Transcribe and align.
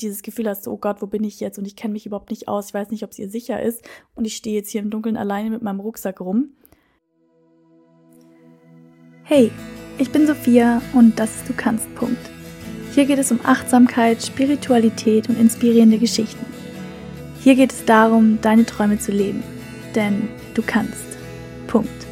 dieses 0.00 0.22
Gefühl 0.22 0.48
hast, 0.48 0.68
oh 0.68 0.76
Gott, 0.76 1.02
wo 1.02 1.06
bin 1.06 1.24
ich 1.24 1.40
jetzt? 1.40 1.58
Und 1.58 1.66
ich 1.66 1.76
kenne 1.76 1.92
mich 1.92 2.06
überhaupt 2.06 2.30
nicht 2.30 2.48
aus, 2.48 2.68
ich 2.68 2.74
weiß 2.74 2.90
nicht, 2.90 3.04
ob 3.04 3.10
es 3.10 3.16
hier 3.16 3.28
sicher 3.28 3.60
ist. 3.62 3.82
Und 4.14 4.24
ich 4.24 4.36
stehe 4.36 4.56
jetzt 4.56 4.70
hier 4.70 4.80
im 4.80 4.90
Dunkeln 4.90 5.16
alleine 5.16 5.50
mit 5.50 5.62
meinem 5.62 5.80
Rucksack 5.80 6.20
rum. 6.20 6.50
Hey, 9.24 9.50
ich 9.98 10.10
bin 10.10 10.26
Sophia 10.26 10.80
und 10.94 11.18
das 11.18 11.36
ist 11.36 11.48
Du 11.48 11.52
kannst. 11.54 11.94
Punkt. 11.94 12.30
Hier 12.94 13.04
geht 13.04 13.18
es 13.18 13.30
um 13.30 13.40
Achtsamkeit, 13.44 14.22
Spiritualität 14.22 15.28
und 15.28 15.38
inspirierende 15.38 15.98
Geschichten. 15.98 16.46
Hier 17.40 17.54
geht 17.54 17.72
es 17.72 17.84
darum, 17.84 18.40
deine 18.40 18.64
Träume 18.64 18.98
zu 18.98 19.12
leben. 19.12 19.42
Denn 19.94 20.28
du 20.54 20.62
kannst. 20.62 21.18
Punkt. 21.66 22.07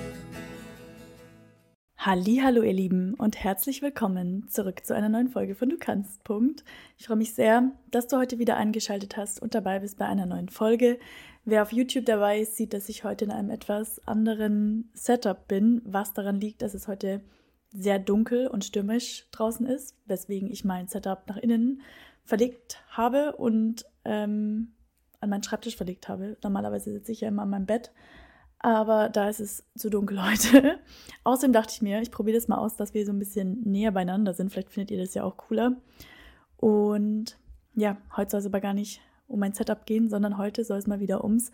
Hallo, 2.09 2.63
ihr 2.63 2.73
Lieben 2.73 3.15
und 3.15 3.43
herzlich 3.43 3.83
willkommen 3.83 4.47
zurück 4.49 4.87
zu 4.87 4.95
einer 4.95 5.09
neuen 5.09 5.27
Folge 5.27 5.57
von 5.57 5.69
Du 5.69 5.77
kannst. 5.77 6.23
Punkt. 6.23 6.63
Ich 6.99 7.09
freue 7.09 7.17
mich 7.17 7.35
sehr, 7.35 7.73
dass 7.91 8.07
du 8.07 8.17
heute 8.17 8.39
wieder 8.39 8.57
eingeschaltet 8.57 9.17
hast 9.17 9.43
und 9.43 9.57
dabei 9.57 9.81
bist 9.81 9.99
bei 9.99 10.07
einer 10.07 10.25
neuen 10.25 10.49
Folge. 10.49 11.01
Wer 11.45 11.63
auf 11.63 11.73
YouTube 11.73 12.07
dabei 12.07 12.39
ist, 12.39 12.57
sieht, 12.57 12.75
dass 12.75 12.89
ich 12.89 13.03
heute 13.03 13.25
in 13.25 13.33
einem 13.33 13.51
etwas 13.51 14.01
anderen 14.07 14.89
Setup 14.95 15.49
bin, 15.49 15.83
was 15.85 16.13
daran 16.13 16.41
liegt, 16.41 16.63
dass 16.63 16.75
es 16.75 16.87
heute 16.87 17.23
sehr 17.73 17.99
dunkel 17.99 18.47
und 18.47 18.65
stürmisch 18.65 19.27
draußen 19.33 19.67
ist, 19.67 19.97
weswegen 20.07 20.49
ich 20.49 20.65
mein 20.65 20.87
Setup 20.87 21.25
nach 21.27 21.39
innen 21.39 21.83
verlegt 22.25 22.85
habe 22.89 23.35
und 23.35 23.85
ähm, 24.05 24.75
an 25.19 25.29
meinen 25.29 25.43
Schreibtisch 25.43 25.77
verlegt 25.77 26.09
habe. 26.09 26.37
Normalerweise 26.45 26.93
sitze 26.93 27.11
ich 27.11 27.23
ja 27.23 27.29
immer 27.31 27.43
an 27.43 27.51
meinem 27.51 27.67
Bett, 27.67 27.91
aber 28.67 29.11
da 29.11 29.29
ist 29.29 29.39
es 29.39 29.65
zu 29.77 29.91
dunkel 29.91 30.21
heute. 30.29 30.81
Außerdem 31.23 31.53
dachte 31.53 31.73
ich 31.73 31.83
mir, 31.83 32.03
ich 32.03 32.11
probiere 32.11 32.37
das 32.37 32.49
mal 32.49 32.59
aus, 32.59 32.75
dass 32.75 32.95
wir 32.95 33.07
so 33.07 33.13
ein 33.13 33.19
bisschen 33.21 33.61
näher 33.63 33.93
beieinander 33.93 34.35
sind. 34.35 34.51
Vielleicht 34.51 34.71
findet 34.71 34.91
ihr 34.91 34.99
das 34.99 35.15
ja 35.15 35.23
auch 35.23 35.37
cooler. 35.37 35.77
Und 36.57 37.39
ja, 37.75 37.97
heute 38.17 38.33
soll 38.33 38.41
es 38.41 38.47
aber 38.47 38.61
gar 38.61 38.75
nicht 38.75 39.01
um 39.29 39.39
mein 39.39 39.53
Setup 39.53 39.87
gehen, 39.87 40.09
sondern 40.09 40.37
heute 40.37 40.65
soll 40.65 40.79
es 40.79 40.89
mal 40.89 40.99
wieder 40.99 41.23
ums 41.23 41.53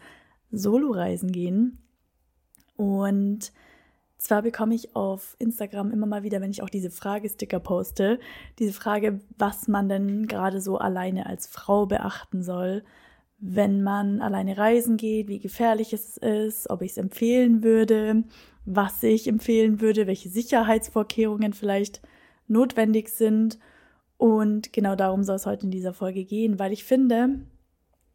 Solo-Reisen 0.52 1.32
gehen. 1.32 1.82
Und 2.76 3.52
zwar 4.16 4.40
bekomme 4.40 4.74
ich 4.74 4.96
auf 4.96 5.36
Instagram 5.38 5.90
immer 5.90 6.06
mal 6.06 6.22
wieder, 6.22 6.40
wenn 6.40 6.50
ich 6.50 6.62
auch 6.62 6.70
diese 6.70 6.90
Fragesticker 6.90 7.60
poste, 7.60 8.20
diese 8.58 8.72
Frage, 8.72 9.20
was 9.36 9.68
man 9.68 9.90
denn 9.90 10.26
gerade 10.28 10.62
so 10.62 10.78
alleine 10.78 11.26
als 11.26 11.46
Frau 11.46 11.84
beachten 11.84 12.42
soll, 12.42 12.84
wenn 13.44 13.82
man 13.82 14.20
alleine 14.20 14.56
reisen 14.56 14.96
geht, 14.96 15.26
wie 15.26 15.40
gefährlich 15.40 15.92
es 15.92 16.16
ist, 16.16 16.70
ob 16.70 16.80
ich 16.80 16.92
es 16.92 16.96
empfehlen 16.96 17.64
würde, 17.64 18.22
was 18.64 19.02
ich 19.02 19.26
empfehlen 19.26 19.80
würde, 19.80 20.06
welche 20.06 20.28
Sicherheitsvorkehrungen 20.28 21.52
vielleicht 21.52 22.00
notwendig 22.46 23.08
sind. 23.08 23.58
Und 24.16 24.72
genau 24.72 24.94
darum 24.94 25.24
soll 25.24 25.34
es 25.34 25.46
heute 25.46 25.64
in 25.64 25.72
dieser 25.72 25.92
Folge 25.92 26.24
gehen, 26.24 26.60
weil 26.60 26.72
ich 26.72 26.84
finde, 26.84 27.40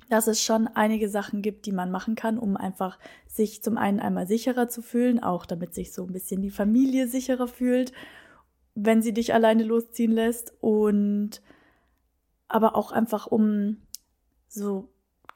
dass 0.10 0.28
es 0.28 0.42
schon 0.42 0.68
einige 0.68 1.10
Sachen 1.10 1.42
gibt, 1.42 1.66
die 1.66 1.74
man 1.74 1.92
machen 1.92 2.16
kann, 2.16 2.40
um 2.40 2.56
einfach 2.56 2.98
sich 3.28 3.62
zum 3.62 3.78
einen 3.78 4.00
einmal 4.00 4.28
sicherer 4.28 4.70
zu 4.70 4.82
fühlen, 4.82 5.22
auch 5.22 5.46
damit 5.46 5.76
sich 5.76 5.92
so 5.92 6.06
ein 6.06 6.14
bisschen 6.14 6.42
die 6.42 6.52
Familie 6.52 7.10
sicherer 7.10 7.50
fühlt, 7.50 7.92
wenn 8.76 9.02
sie 9.02 9.14
dich 9.14 9.34
alleine 9.34 9.66
losziehen 9.66 10.14
lässt 10.14 10.54
und 10.62 11.42
aber 12.48 12.78
auch 12.78 12.94
einfach 12.94 13.28
um 13.28 13.82
so 14.48 14.88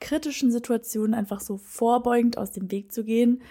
kritischen 0.02 0.52
Situationen 0.52 1.13
einfach 1.13 1.39
so 1.39 1.57
vorbeugend 1.57 2.38
aus 2.38 2.52
dem 2.52 2.69
Weg 2.71 2.91
zu 2.91 3.05
gehen. 3.05 3.41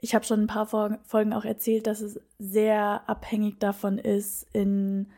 Ich 0.00 0.14
habe 0.14 0.24
schon 0.24 0.40
ein 0.40 0.46
paar 0.46 0.66
Folgen 0.66 1.32
auch 1.32 1.44
erzählt, 1.44 1.86
dass 1.86 2.00
es 2.00 2.20
sehr 2.38 3.08
abhängig 3.08 3.58
davon 3.58 3.98
ist, 3.98 4.46
in 4.52 5.08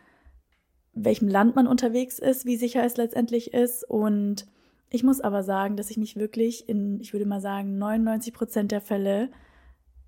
welchem 0.94 1.28
Land 1.28 1.54
man 1.54 1.66
unterwegs 1.66 2.18
ist, 2.18 2.46
wie 2.46 2.56
sicher 2.56 2.84
es 2.84 2.96
letztendlich 2.96 3.52
ist 3.52 3.88
und 3.88 4.46
ich 4.94 5.02
muss 5.02 5.22
aber 5.22 5.42
sagen, 5.42 5.76
dass 5.76 5.90
ich 5.90 5.96
mich 5.96 6.16
wirklich 6.16 6.68
in, 6.68 7.00
ich 7.00 7.14
würde 7.14 7.24
mal 7.24 7.40
sagen, 7.40 7.78
99 7.78 8.34
Prozent 8.34 8.72
der 8.72 8.82
Fälle 8.82 9.30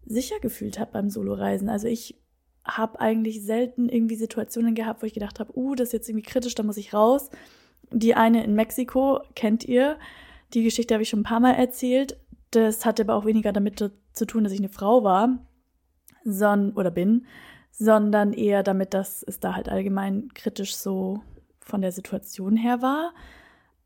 sicher 0.04 0.40
gefühlt 0.40 0.78
habe 0.78 0.92
beim 0.92 1.08
Soloreisen. 1.08 1.70
Also 1.70 1.88
ich 1.88 2.20
habe 2.64 3.00
eigentlich 3.00 3.42
selten 3.42 3.88
irgendwie 3.88 4.16
Situationen 4.16 4.74
gehabt, 4.74 5.00
wo 5.00 5.06
ich 5.06 5.14
gedacht 5.14 5.40
habe, 5.40 5.56
uh, 5.56 5.74
das 5.74 5.88
ist 5.88 5.92
jetzt 5.94 6.08
irgendwie 6.10 6.26
kritisch, 6.26 6.54
da 6.54 6.62
muss 6.62 6.76
ich 6.76 6.92
raus. 6.92 7.30
Die 7.92 8.14
eine 8.14 8.44
in 8.44 8.54
Mexiko 8.54 9.20
kennt 9.34 9.64
ihr. 9.64 9.98
Die 10.52 10.62
Geschichte 10.62 10.94
habe 10.94 11.02
ich 11.02 11.08
schon 11.08 11.20
ein 11.20 11.24
paar 11.24 11.40
Mal 11.40 11.54
erzählt. 11.54 12.18
Das 12.50 12.84
hatte 12.84 13.02
aber 13.02 13.14
auch 13.14 13.24
weniger 13.24 13.52
damit 13.52 13.90
zu 14.12 14.26
tun, 14.26 14.44
dass 14.44 14.52
ich 14.52 14.60
eine 14.60 14.68
Frau 14.68 15.02
war, 15.02 15.38
son 16.24 16.72
oder 16.72 16.90
bin, 16.90 17.26
sondern 17.72 18.32
eher 18.32 18.62
damit, 18.62 18.94
dass 18.94 19.22
es 19.24 19.40
da 19.40 19.54
halt 19.54 19.68
allgemein 19.68 20.28
kritisch 20.34 20.76
so 20.76 21.20
von 21.60 21.80
der 21.80 21.92
Situation 21.92 22.56
her 22.56 22.82
war. 22.82 23.12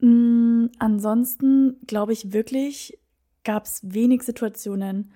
Mm, 0.00 0.66
ansonsten 0.78 1.78
glaube 1.86 2.12
ich 2.12 2.32
wirklich, 2.32 2.98
gab 3.44 3.64
es 3.64 3.80
wenig 3.82 4.22
Situationen, 4.22 5.12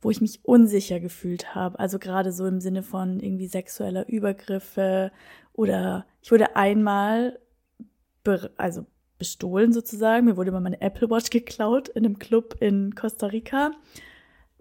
wo 0.00 0.10
ich 0.10 0.20
mich 0.20 0.44
unsicher 0.44 1.00
gefühlt 1.00 1.54
habe. 1.54 1.78
Also 1.78 1.98
gerade 1.98 2.32
so 2.32 2.46
im 2.46 2.60
Sinne 2.60 2.82
von 2.82 3.20
irgendwie 3.20 3.46
sexueller 3.46 4.08
Übergriffe 4.08 5.12
oder 5.52 6.06
ich 6.22 6.30
wurde 6.30 6.56
einmal, 6.56 7.38
be 8.24 8.50
also 8.56 8.86
bestohlen 9.22 9.72
sozusagen. 9.72 10.26
Mir 10.26 10.36
wurde 10.36 10.50
mal 10.50 10.60
meine 10.60 10.80
Apple 10.80 11.08
Watch 11.08 11.30
geklaut 11.30 11.88
in 11.90 12.04
einem 12.04 12.18
Club 12.18 12.56
in 12.58 12.96
Costa 12.96 13.28
Rica. 13.28 13.70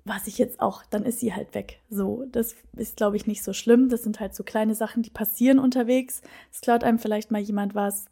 Was 0.06 0.28
ich 0.28 0.38
jetzt 0.38 0.62
auch, 0.62 0.84
dann 0.88 1.04
ist 1.04 1.20
sie 1.20 1.34
halt 1.34 1.56
weg. 1.56 1.80
So, 1.90 2.26
das 2.32 2.56
ist, 2.78 2.96
glaube 2.96 3.16
ich, 3.16 3.26
nicht 3.26 3.42
so 3.44 3.54
schlimm. 3.54 3.90
Das 3.90 4.04
sind 4.04 4.20
halt 4.20 4.36
so 4.36 4.44
kleine 4.44 4.76
Sachen, 4.76 5.02
die 5.02 5.10
passieren 5.10 5.58
unterwegs. 5.58 6.22
Es 6.52 6.62
klaut 6.62 6.84
einem 6.84 7.00
vielleicht 7.00 7.32
mal 7.32 7.42
jemand 7.42 7.74
was 7.74 8.06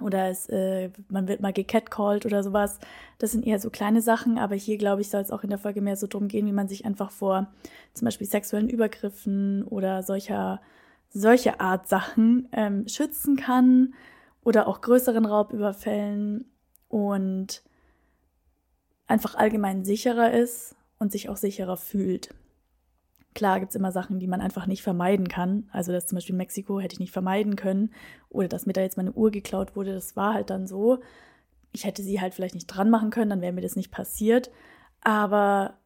oder 0.00 0.28
es, 0.28 0.48
äh, 0.48 0.90
man 1.08 1.26
wird 1.26 1.40
mal 1.40 1.52
gecatcalled 1.52 2.24
oder 2.24 2.44
sowas. 2.44 2.78
Das 3.18 3.32
sind 3.32 3.44
eher 3.44 3.58
so 3.58 3.70
kleine 3.70 4.00
Sachen, 4.00 4.38
aber 4.38 4.54
hier, 4.54 4.78
glaube 4.78 5.00
ich, 5.00 5.10
soll 5.10 5.22
es 5.22 5.32
auch 5.32 5.42
in 5.42 5.50
der 5.50 5.58
Folge 5.58 5.80
mehr 5.80 5.96
so 5.96 6.06
drum 6.06 6.28
gehen, 6.28 6.46
wie 6.46 6.52
man 6.52 6.68
sich 6.68 6.84
einfach 6.84 7.10
vor 7.10 7.48
zum 7.94 8.04
Beispiel 8.04 8.28
sexuellen 8.28 8.68
Übergriffen 8.68 9.64
oder 9.64 10.04
solcher, 10.04 10.60
solche 11.10 11.58
Art 11.58 11.88
Sachen 11.88 12.48
ähm, 12.52 12.86
schützen 12.86 13.34
kann 13.34 13.94
oder 14.44 14.68
auch 14.68 14.80
größeren 14.82 15.24
Raubüberfällen 15.24 16.44
und 16.88 17.62
einfach 19.06 19.34
allgemein 19.34 19.84
sicherer 19.84 20.32
ist 20.32 20.76
und 20.98 21.12
sich 21.12 21.28
auch 21.28 21.36
sicherer 21.36 21.76
fühlt. 21.76 22.34
Klar 23.34 23.58
gibt 23.58 23.70
es 23.70 23.76
immer 23.76 23.90
Sachen, 23.90 24.20
die 24.20 24.28
man 24.28 24.40
einfach 24.40 24.66
nicht 24.66 24.82
vermeiden 24.82 25.26
kann. 25.26 25.68
Also 25.72 25.90
das 25.90 26.06
zum 26.06 26.16
Beispiel 26.16 26.36
Mexiko 26.36 26.78
hätte 26.78 26.94
ich 26.94 27.00
nicht 27.00 27.12
vermeiden 27.12 27.56
können. 27.56 27.92
Oder 28.28 28.46
dass 28.46 28.64
mir 28.64 28.74
da 28.74 28.80
jetzt 28.80 28.96
meine 28.96 29.12
Uhr 29.12 29.32
geklaut 29.32 29.74
wurde, 29.74 29.92
das 29.92 30.14
war 30.14 30.34
halt 30.34 30.50
dann 30.50 30.68
so. 30.68 31.00
Ich 31.72 31.84
hätte 31.84 32.02
sie 32.02 32.20
halt 32.20 32.32
vielleicht 32.34 32.54
nicht 32.54 32.68
dran 32.68 32.90
machen 32.90 33.10
können, 33.10 33.30
dann 33.30 33.40
wäre 33.40 33.52
mir 33.52 33.60
das 33.60 33.74
nicht 33.74 33.90
passiert. 33.90 34.52
Aber 35.00 35.78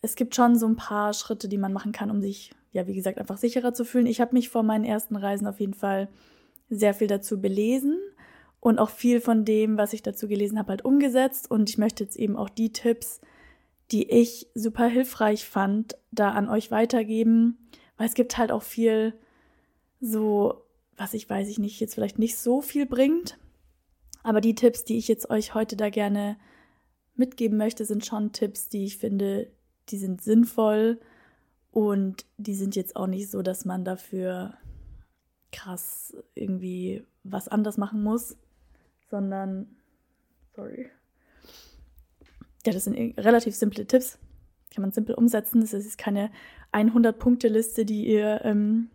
es 0.00 0.16
gibt 0.16 0.34
schon 0.34 0.56
so 0.56 0.66
ein 0.66 0.76
paar 0.76 1.12
Schritte, 1.12 1.48
die 1.48 1.58
man 1.58 1.74
machen 1.74 1.92
kann, 1.92 2.10
um 2.10 2.22
sich, 2.22 2.52
ja, 2.72 2.86
wie 2.86 2.94
gesagt, 2.94 3.18
einfach 3.18 3.36
sicherer 3.36 3.74
zu 3.74 3.84
fühlen. 3.84 4.06
Ich 4.06 4.22
habe 4.22 4.34
mich 4.34 4.48
vor 4.48 4.62
meinen 4.62 4.84
ersten 4.84 5.16
Reisen 5.16 5.46
auf 5.46 5.60
jeden 5.60 5.74
Fall 5.74 6.08
sehr 6.70 6.94
viel 6.94 7.08
dazu 7.08 7.40
belesen 7.40 7.98
und 8.60 8.78
auch 8.78 8.90
viel 8.90 9.20
von 9.20 9.44
dem, 9.44 9.76
was 9.76 9.92
ich 9.92 10.02
dazu 10.02 10.28
gelesen 10.28 10.58
habe, 10.58 10.70
halt 10.70 10.84
umgesetzt. 10.84 11.50
Und 11.50 11.68
ich 11.68 11.78
möchte 11.78 12.04
jetzt 12.04 12.16
eben 12.16 12.36
auch 12.36 12.48
die 12.48 12.72
Tipps, 12.72 13.20
die 13.90 14.08
ich 14.08 14.48
super 14.54 14.86
hilfreich 14.86 15.44
fand, 15.46 15.96
da 16.12 16.30
an 16.30 16.48
euch 16.48 16.70
weitergeben, 16.70 17.58
weil 17.96 18.06
es 18.06 18.14
gibt 18.14 18.38
halt 18.38 18.52
auch 18.52 18.62
viel 18.62 19.14
so, 20.00 20.62
was 20.96 21.14
ich 21.14 21.28
weiß 21.28 21.48
ich 21.48 21.58
nicht, 21.58 21.80
jetzt 21.80 21.94
vielleicht 21.94 22.18
nicht 22.18 22.36
so 22.36 22.62
viel 22.62 22.86
bringt. 22.86 23.38
Aber 24.22 24.40
die 24.40 24.54
Tipps, 24.54 24.84
die 24.84 24.98
ich 24.98 25.08
jetzt 25.08 25.30
euch 25.30 25.54
heute 25.54 25.76
da 25.76 25.90
gerne 25.90 26.36
mitgeben 27.16 27.58
möchte, 27.58 27.84
sind 27.84 28.06
schon 28.06 28.32
Tipps, 28.32 28.68
die 28.68 28.84
ich 28.84 28.98
finde, 28.98 29.50
die 29.88 29.98
sind 29.98 30.22
sinnvoll 30.22 31.00
und 31.72 32.26
die 32.36 32.54
sind 32.54 32.76
jetzt 32.76 32.96
auch 32.96 33.06
nicht 33.06 33.30
so, 33.30 33.42
dass 33.42 33.64
man 33.64 33.84
dafür 33.84 34.54
krass 35.52 36.16
irgendwie 36.34 37.04
was 37.24 37.48
anders 37.48 37.76
machen 37.76 38.02
muss, 38.02 38.36
sondern, 39.10 39.66
sorry, 40.54 40.90
ja, 42.66 42.72
das 42.72 42.84
sind 42.84 43.18
relativ 43.18 43.54
simple 43.54 43.86
Tipps. 43.86 44.18
Kann 44.72 44.82
man 44.82 44.92
simpel 44.92 45.14
umsetzen. 45.14 45.60
Das 45.60 45.72
ist 45.72 45.98
keine 45.98 46.30
100-Punkte-Liste, 46.72 47.84
die 47.84 48.06
ihr 48.06 48.42
ähm, 48.44 48.90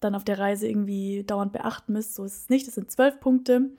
dann 0.00 0.14
auf 0.14 0.24
der 0.24 0.38
Reise 0.38 0.66
irgendwie 0.66 1.24
dauernd 1.24 1.52
beachten 1.52 1.92
müsst. 1.92 2.14
So 2.14 2.24
ist 2.24 2.36
es 2.36 2.48
nicht. 2.48 2.66
Das 2.66 2.74
sind 2.74 2.90
zwölf 2.90 3.20
Punkte. 3.20 3.70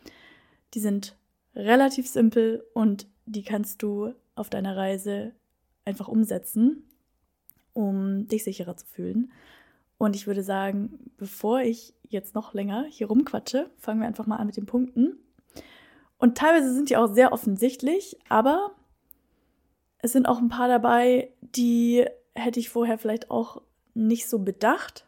Die 0.74 0.80
sind 0.80 1.18
relativ 1.56 2.08
simpel 2.08 2.64
und 2.74 3.08
die 3.26 3.44
kannst 3.44 3.82
du 3.84 4.14
auf 4.36 4.50
deiner 4.50 4.78
Reise 4.78 5.34
einfach 5.84 6.08
umsetzen, 6.08 6.84
um 7.74 8.28
dich 8.28 8.44
sicherer 8.44 8.78
zu 8.78 8.86
fühlen. 8.86 9.32
Und 10.02 10.16
ich 10.16 10.26
würde 10.26 10.42
sagen, 10.42 11.12
bevor 11.18 11.62
ich 11.62 11.94
jetzt 12.02 12.34
noch 12.34 12.56
länger 12.56 12.86
hier 12.90 13.06
rumquatsche, 13.06 13.70
fangen 13.78 14.00
wir 14.00 14.08
einfach 14.08 14.26
mal 14.26 14.38
an 14.38 14.48
mit 14.48 14.58
den 14.58 14.66
Punkten. 14.66 15.20
Und 16.18 16.40
teilweise 16.40 16.74
sind 16.74 16.90
die 16.90 16.98
auch 16.98 17.14
sehr 17.14 17.32
offensichtlich, 17.32 18.18
aber 18.28 18.72
es 20.00 20.12
sind 20.12 20.26
auch 20.26 20.40
ein 20.40 20.50
paar 20.50 20.68
dabei, 20.68 21.32
die 21.42 22.04
hätte 22.34 22.60
ich 22.60 22.70
vorher 22.70 22.98
vielleicht 22.98 23.30
auch 23.30 23.62
nicht 23.94 24.28
so 24.28 24.40
bedacht, 24.40 25.06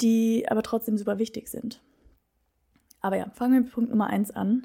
die 0.00 0.48
aber 0.48 0.62
trotzdem 0.62 0.96
super 0.96 1.18
wichtig 1.18 1.48
sind. 1.48 1.82
Aber 3.00 3.16
ja, 3.16 3.28
fangen 3.30 3.52
wir 3.54 3.60
mit 3.62 3.72
Punkt 3.72 3.90
Nummer 3.90 4.06
eins 4.06 4.30
an. 4.30 4.64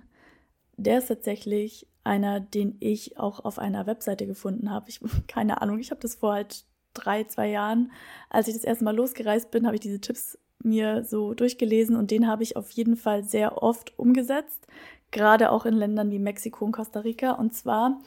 Der 0.76 1.00
ist 1.00 1.08
tatsächlich 1.08 1.88
einer, 2.04 2.40
den 2.40 2.78
ich 2.82 3.18
auch 3.18 3.44
auf 3.44 3.58
einer 3.58 3.88
Webseite 3.88 4.28
gefunden 4.28 4.70
habe. 4.70 4.90
Ich 4.90 5.00
keine 5.28 5.64
Ahnung, 5.64 5.80
ich 5.80 5.90
habe 5.90 6.02
das 6.02 6.14
vor 6.14 6.34
halt 6.34 6.68
drei, 6.94 7.24
zwei 7.26 7.50
Jahren, 7.50 7.92
als 8.30 8.48
ich 8.48 8.56
das 8.56 8.64
erste 8.64 8.84
Mal 8.84 8.96
losgereist 8.96 9.52
bin, 9.52 9.66
habe 9.66 9.76
ich 9.76 9.82
diese 9.82 10.02
Tipps 10.02 10.38
mir 10.64 11.04
so 11.04 11.34
durchgelesen 11.34 11.96
und 11.96 12.12
den 12.12 12.28
habe 12.28 12.44
ich 12.44 12.56
auf 12.56 12.70
jeden 12.72 12.96
Fall 12.96 13.24
sehr 13.24 13.62
oft 13.62 13.98
umgesetzt, 13.98 14.68
gerade 15.12 15.52
auch 15.52 15.66
in 15.66 15.76
Ländern 15.76 16.12
wie 16.12 16.20
Mexiko 16.20 16.66
und 16.66 16.72
Costa 16.72 17.02
Rica. 17.02 17.32
Und 17.32 17.54
zwar 17.54 18.02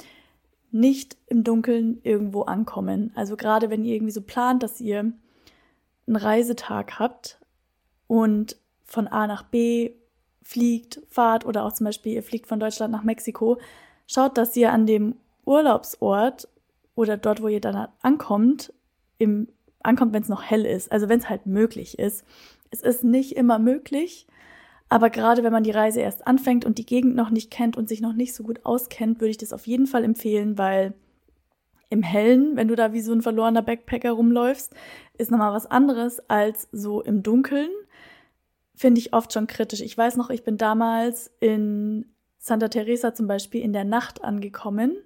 nicht 0.70 1.16
im 1.26 1.44
Dunkeln 1.44 2.00
irgendwo 2.02 2.42
ankommen. 2.42 3.12
Also 3.14 3.36
gerade 3.36 3.70
wenn 3.70 3.84
ihr 3.84 3.94
irgendwie 3.94 4.12
so 4.12 4.22
plant, 4.22 4.62
dass 4.62 4.80
ihr 4.80 5.00
einen 5.00 6.16
Reisetag 6.16 6.98
habt 6.98 7.38
und 8.06 8.56
von 8.84 9.08
A 9.08 9.26
nach 9.26 9.44
B 9.44 9.92
fliegt, 10.42 11.00
fahrt 11.08 11.44
oder 11.46 11.64
auch 11.64 11.72
zum 11.72 11.84
Beispiel 11.84 12.12
ihr 12.12 12.22
fliegt 12.22 12.46
von 12.46 12.60
Deutschland 12.60 12.92
nach 12.92 13.04
Mexiko, 13.04 13.58
schaut, 14.06 14.36
dass 14.36 14.56
ihr 14.56 14.72
an 14.72 14.86
dem 14.86 15.16
Urlaubsort 15.44 16.48
oder 16.94 17.16
dort, 17.16 17.42
wo 17.42 17.48
ihr 17.48 17.60
dann 17.60 17.88
ankommt, 18.02 18.72
im, 19.18 19.48
ankommt, 19.82 20.12
wenn 20.12 20.22
es 20.22 20.28
noch 20.28 20.42
hell 20.42 20.64
ist. 20.64 20.90
Also 20.92 21.08
wenn 21.08 21.18
es 21.18 21.28
halt 21.28 21.46
möglich 21.46 21.98
ist. 21.98 22.24
Es 22.70 22.82
ist 22.82 23.04
nicht 23.04 23.36
immer 23.36 23.58
möglich, 23.58 24.26
aber 24.88 25.10
gerade 25.10 25.42
wenn 25.44 25.52
man 25.52 25.62
die 25.62 25.70
Reise 25.70 26.00
erst 26.00 26.26
anfängt 26.26 26.64
und 26.64 26.78
die 26.78 26.86
Gegend 26.86 27.14
noch 27.14 27.30
nicht 27.30 27.50
kennt 27.50 27.76
und 27.76 27.88
sich 27.88 28.00
noch 28.00 28.12
nicht 28.12 28.34
so 28.34 28.42
gut 28.42 28.64
auskennt, 28.64 29.20
würde 29.20 29.30
ich 29.30 29.38
das 29.38 29.52
auf 29.52 29.66
jeden 29.66 29.86
Fall 29.86 30.04
empfehlen, 30.04 30.58
weil 30.58 30.94
im 31.90 32.02
Hellen, 32.02 32.56
wenn 32.56 32.68
du 32.68 32.76
da 32.76 32.92
wie 32.92 33.00
so 33.00 33.12
ein 33.12 33.22
verlorener 33.22 33.62
Backpacker 33.62 34.12
rumläufst, 34.12 34.72
ist 35.18 35.30
nochmal 35.30 35.52
was 35.52 35.66
anderes 35.66 36.20
als 36.28 36.68
so 36.72 37.02
im 37.02 37.22
Dunkeln. 37.22 37.70
Finde 38.74 39.00
ich 39.00 39.12
oft 39.12 39.32
schon 39.32 39.46
kritisch. 39.46 39.80
Ich 39.80 39.98
weiß 39.98 40.16
noch, 40.16 40.30
ich 40.30 40.44
bin 40.44 40.56
damals 40.56 41.30
in 41.40 42.06
Santa 42.38 42.68
Teresa 42.68 43.14
zum 43.14 43.26
Beispiel 43.26 43.60
in 43.60 43.72
der 43.72 43.84
Nacht 43.84 44.24
angekommen, 44.24 44.96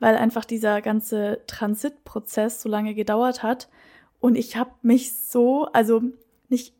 weil 0.00 0.16
einfach 0.16 0.44
dieser 0.44 0.80
ganze 0.80 1.40
Transitprozess 1.46 2.60
so 2.62 2.68
lange 2.68 2.94
gedauert 2.94 3.42
hat. 3.42 3.68
Und 4.18 4.36
ich 4.36 4.56
habe 4.56 4.70
mich 4.82 5.12
so, 5.12 5.66
also 5.66 6.02
nicht, 6.48 6.74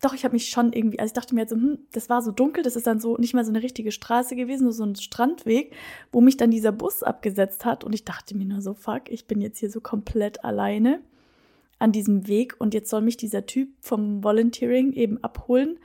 doch, 0.00 0.12
ich 0.12 0.24
habe 0.24 0.34
mich 0.34 0.50
schon 0.50 0.72
irgendwie, 0.72 0.98
also 0.98 1.10
ich 1.10 1.14
dachte 1.14 1.34
mir 1.34 1.42
jetzt 1.42 1.50
so, 1.50 1.56
hm, 1.56 1.78
das 1.92 2.10
war 2.10 2.20
so 2.20 2.32
dunkel, 2.32 2.62
das 2.62 2.76
ist 2.76 2.86
dann 2.86 3.00
so 3.00 3.16
nicht 3.16 3.32
mal 3.32 3.44
so 3.44 3.50
eine 3.50 3.62
richtige 3.62 3.92
Straße 3.92 4.36
gewesen, 4.36 4.64
nur 4.64 4.72
so 4.72 4.84
ein 4.84 4.96
Strandweg, 4.96 5.72
wo 6.12 6.20
mich 6.20 6.36
dann 6.36 6.50
dieser 6.50 6.72
Bus 6.72 7.02
abgesetzt 7.02 7.64
hat. 7.64 7.84
Und 7.84 7.94
ich 7.94 8.04
dachte 8.04 8.36
mir 8.36 8.44
nur 8.44 8.60
so, 8.60 8.74
fuck, 8.74 9.08
ich 9.08 9.26
bin 9.26 9.40
jetzt 9.40 9.58
hier 9.58 9.70
so 9.70 9.80
komplett 9.80 10.44
alleine 10.44 11.00
an 11.78 11.92
diesem 11.92 12.26
Weg 12.26 12.56
und 12.58 12.74
jetzt 12.74 12.90
soll 12.90 13.02
mich 13.02 13.16
dieser 13.16 13.46
Typ 13.46 13.68
vom 13.80 14.22
Volunteering 14.22 14.92
eben 14.92 15.22
abholen. 15.22 15.78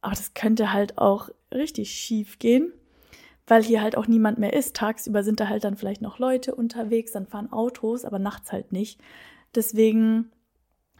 Aber 0.00 0.14
das 0.14 0.34
könnte 0.34 0.72
halt 0.72 0.98
auch 0.98 1.30
richtig 1.52 1.90
schief 1.92 2.38
gehen 2.38 2.72
weil 3.46 3.62
hier 3.62 3.82
halt 3.82 3.96
auch 3.96 4.06
niemand 4.06 4.38
mehr 4.38 4.52
ist. 4.52 4.76
Tagsüber 4.76 5.22
sind 5.22 5.40
da 5.40 5.48
halt 5.48 5.64
dann 5.64 5.76
vielleicht 5.76 6.02
noch 6.02 6.18
Leute 6.18 6.54
unterwegs, 6.54 7.12
dann 7.12 7.26
fahren 7.26 7.52
Autos, 7.52 8.04
aber 8.04 8.18
nachts 8.18 8.52
halt 8.52 8.72
nicht. 8.72 9.00
Deswegen 9.54 10.30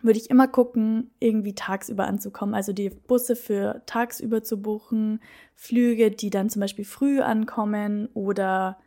würde 0.03 0.19
ich 0.19 0.31
immer 0.31 0.49
gucken, 0.49 1.11
irgendwie 1.21 1.55
tagsüber 1.55 2.07
anzukommen. 2.07 2.55
Also 2.55 2.73
die 2.73 2.91
Busse 2.91 3.37
für 3.37 3.83
tagsüber 3.87 4.43
zu 4.43 4.61
buchen, 4.61 5.21
Flüge, 5.55 6.11
die 6.11 6.31
dann 6.31 6.51
zum 6.51 6.61
Beispiel 6.61 6.85
früh 6.85 7.21
ankommen 7.21 8.09
oder 8.15 8.79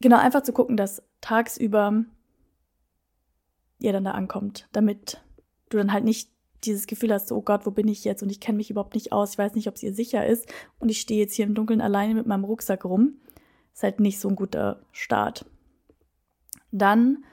genau 0.00 0.18
einfach 0.18 0.42
zu 0.42 0.52
gucken, 0.52 0.76
dass 0.76 1.02
tagsüber 1.20 2.04
ihr 3.78 3.92
dann 3.92 4.04
da 4.04 4.12
ankommt, 4.12 4.68
damit 4.72 5.20
du 5.68 5.76
dann 5.76 5.92
halt 5.92 6.04
nicht 6.04 6.30
dieses 6.66 6.86
Gefühl 6.86 7.12
hast, 7.12 7.30
oh 7.32 7.42
Gott, 7.42 7.66
wo 7.66 7.70
bin 7.70 7.88
ich 7.88 8.04
jetzt? 8.04 8.22
Und 8.22 8.30
ich 8.30 8.40
kenne 8.40 8.56
mich 8.56 8.70
überhaupt 8.70 8.94
nicht 8.94 9.12
aus, 9.12 9.32
ich 9.32 9.38
weiß 9.38 9.54
nicht, 9.54 9.68
ob 9.68 9.74
es 9.74 9.82
ihr 9.82 9.94
sicher 9.94 10.26
ist. 10.26 10.46
Und 10.78 10.90
ich 10.90 11.00
stehe 11.00 11.20
jetzt 11.20 11.34
hier 11.34 11.46
im 11.46 11.54
Dunkeln 11.54 11.80
alleine 11.80 12.14
mit 12.14 12.26
meinem 12.26 12.44
Rucksack 12.44 12.84
rum, 12.84 13.14
ist 13.72 13.82
halt 13.82 14.00
nicht 14.00 14.20
so 14.20 14.28
ein 14.28 14.36
guter 14.36 14.80
Start. 14.92 15.46
Dann 16.72 17.24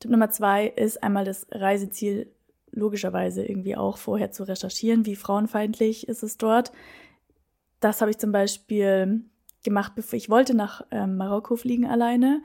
Tipp 0.00 0.10
Nummer 0.10 0.30
zwei 0.30 0.66
ist 0.66 1.02
einmal 1.02 1.24
das 1.24 1.46
Reiseziel 1.50 2.30
logischerweise 2.72 3.44
irgendwie 3.44 3.76
auch 3.76 3.96
vorher 3.96 4.32
zu 4.32 4.44
recherchieren, 4.44 5.06
wie 5.06 5.16
frauenfeindlich 5.16 6.08
ist 6.08 6.22
es 6.22 6.36
dort. 6.36 6.72
Das 7.80 8.00
habe 8.00 8.10
ich 8.10 8.18
zum 8.18 8.32
Beispiel 8.32 9.24
gemacht, 9.62 9.92
bevor 9.94 10.16
ich 10.16 10.28
wollte 10.30 10.54
nach 10.54 10.84
ähm, 10.90 11.16
Marokko 11.16 11.56
fliegen 11.56 11.86
alleine. 11.86 12.42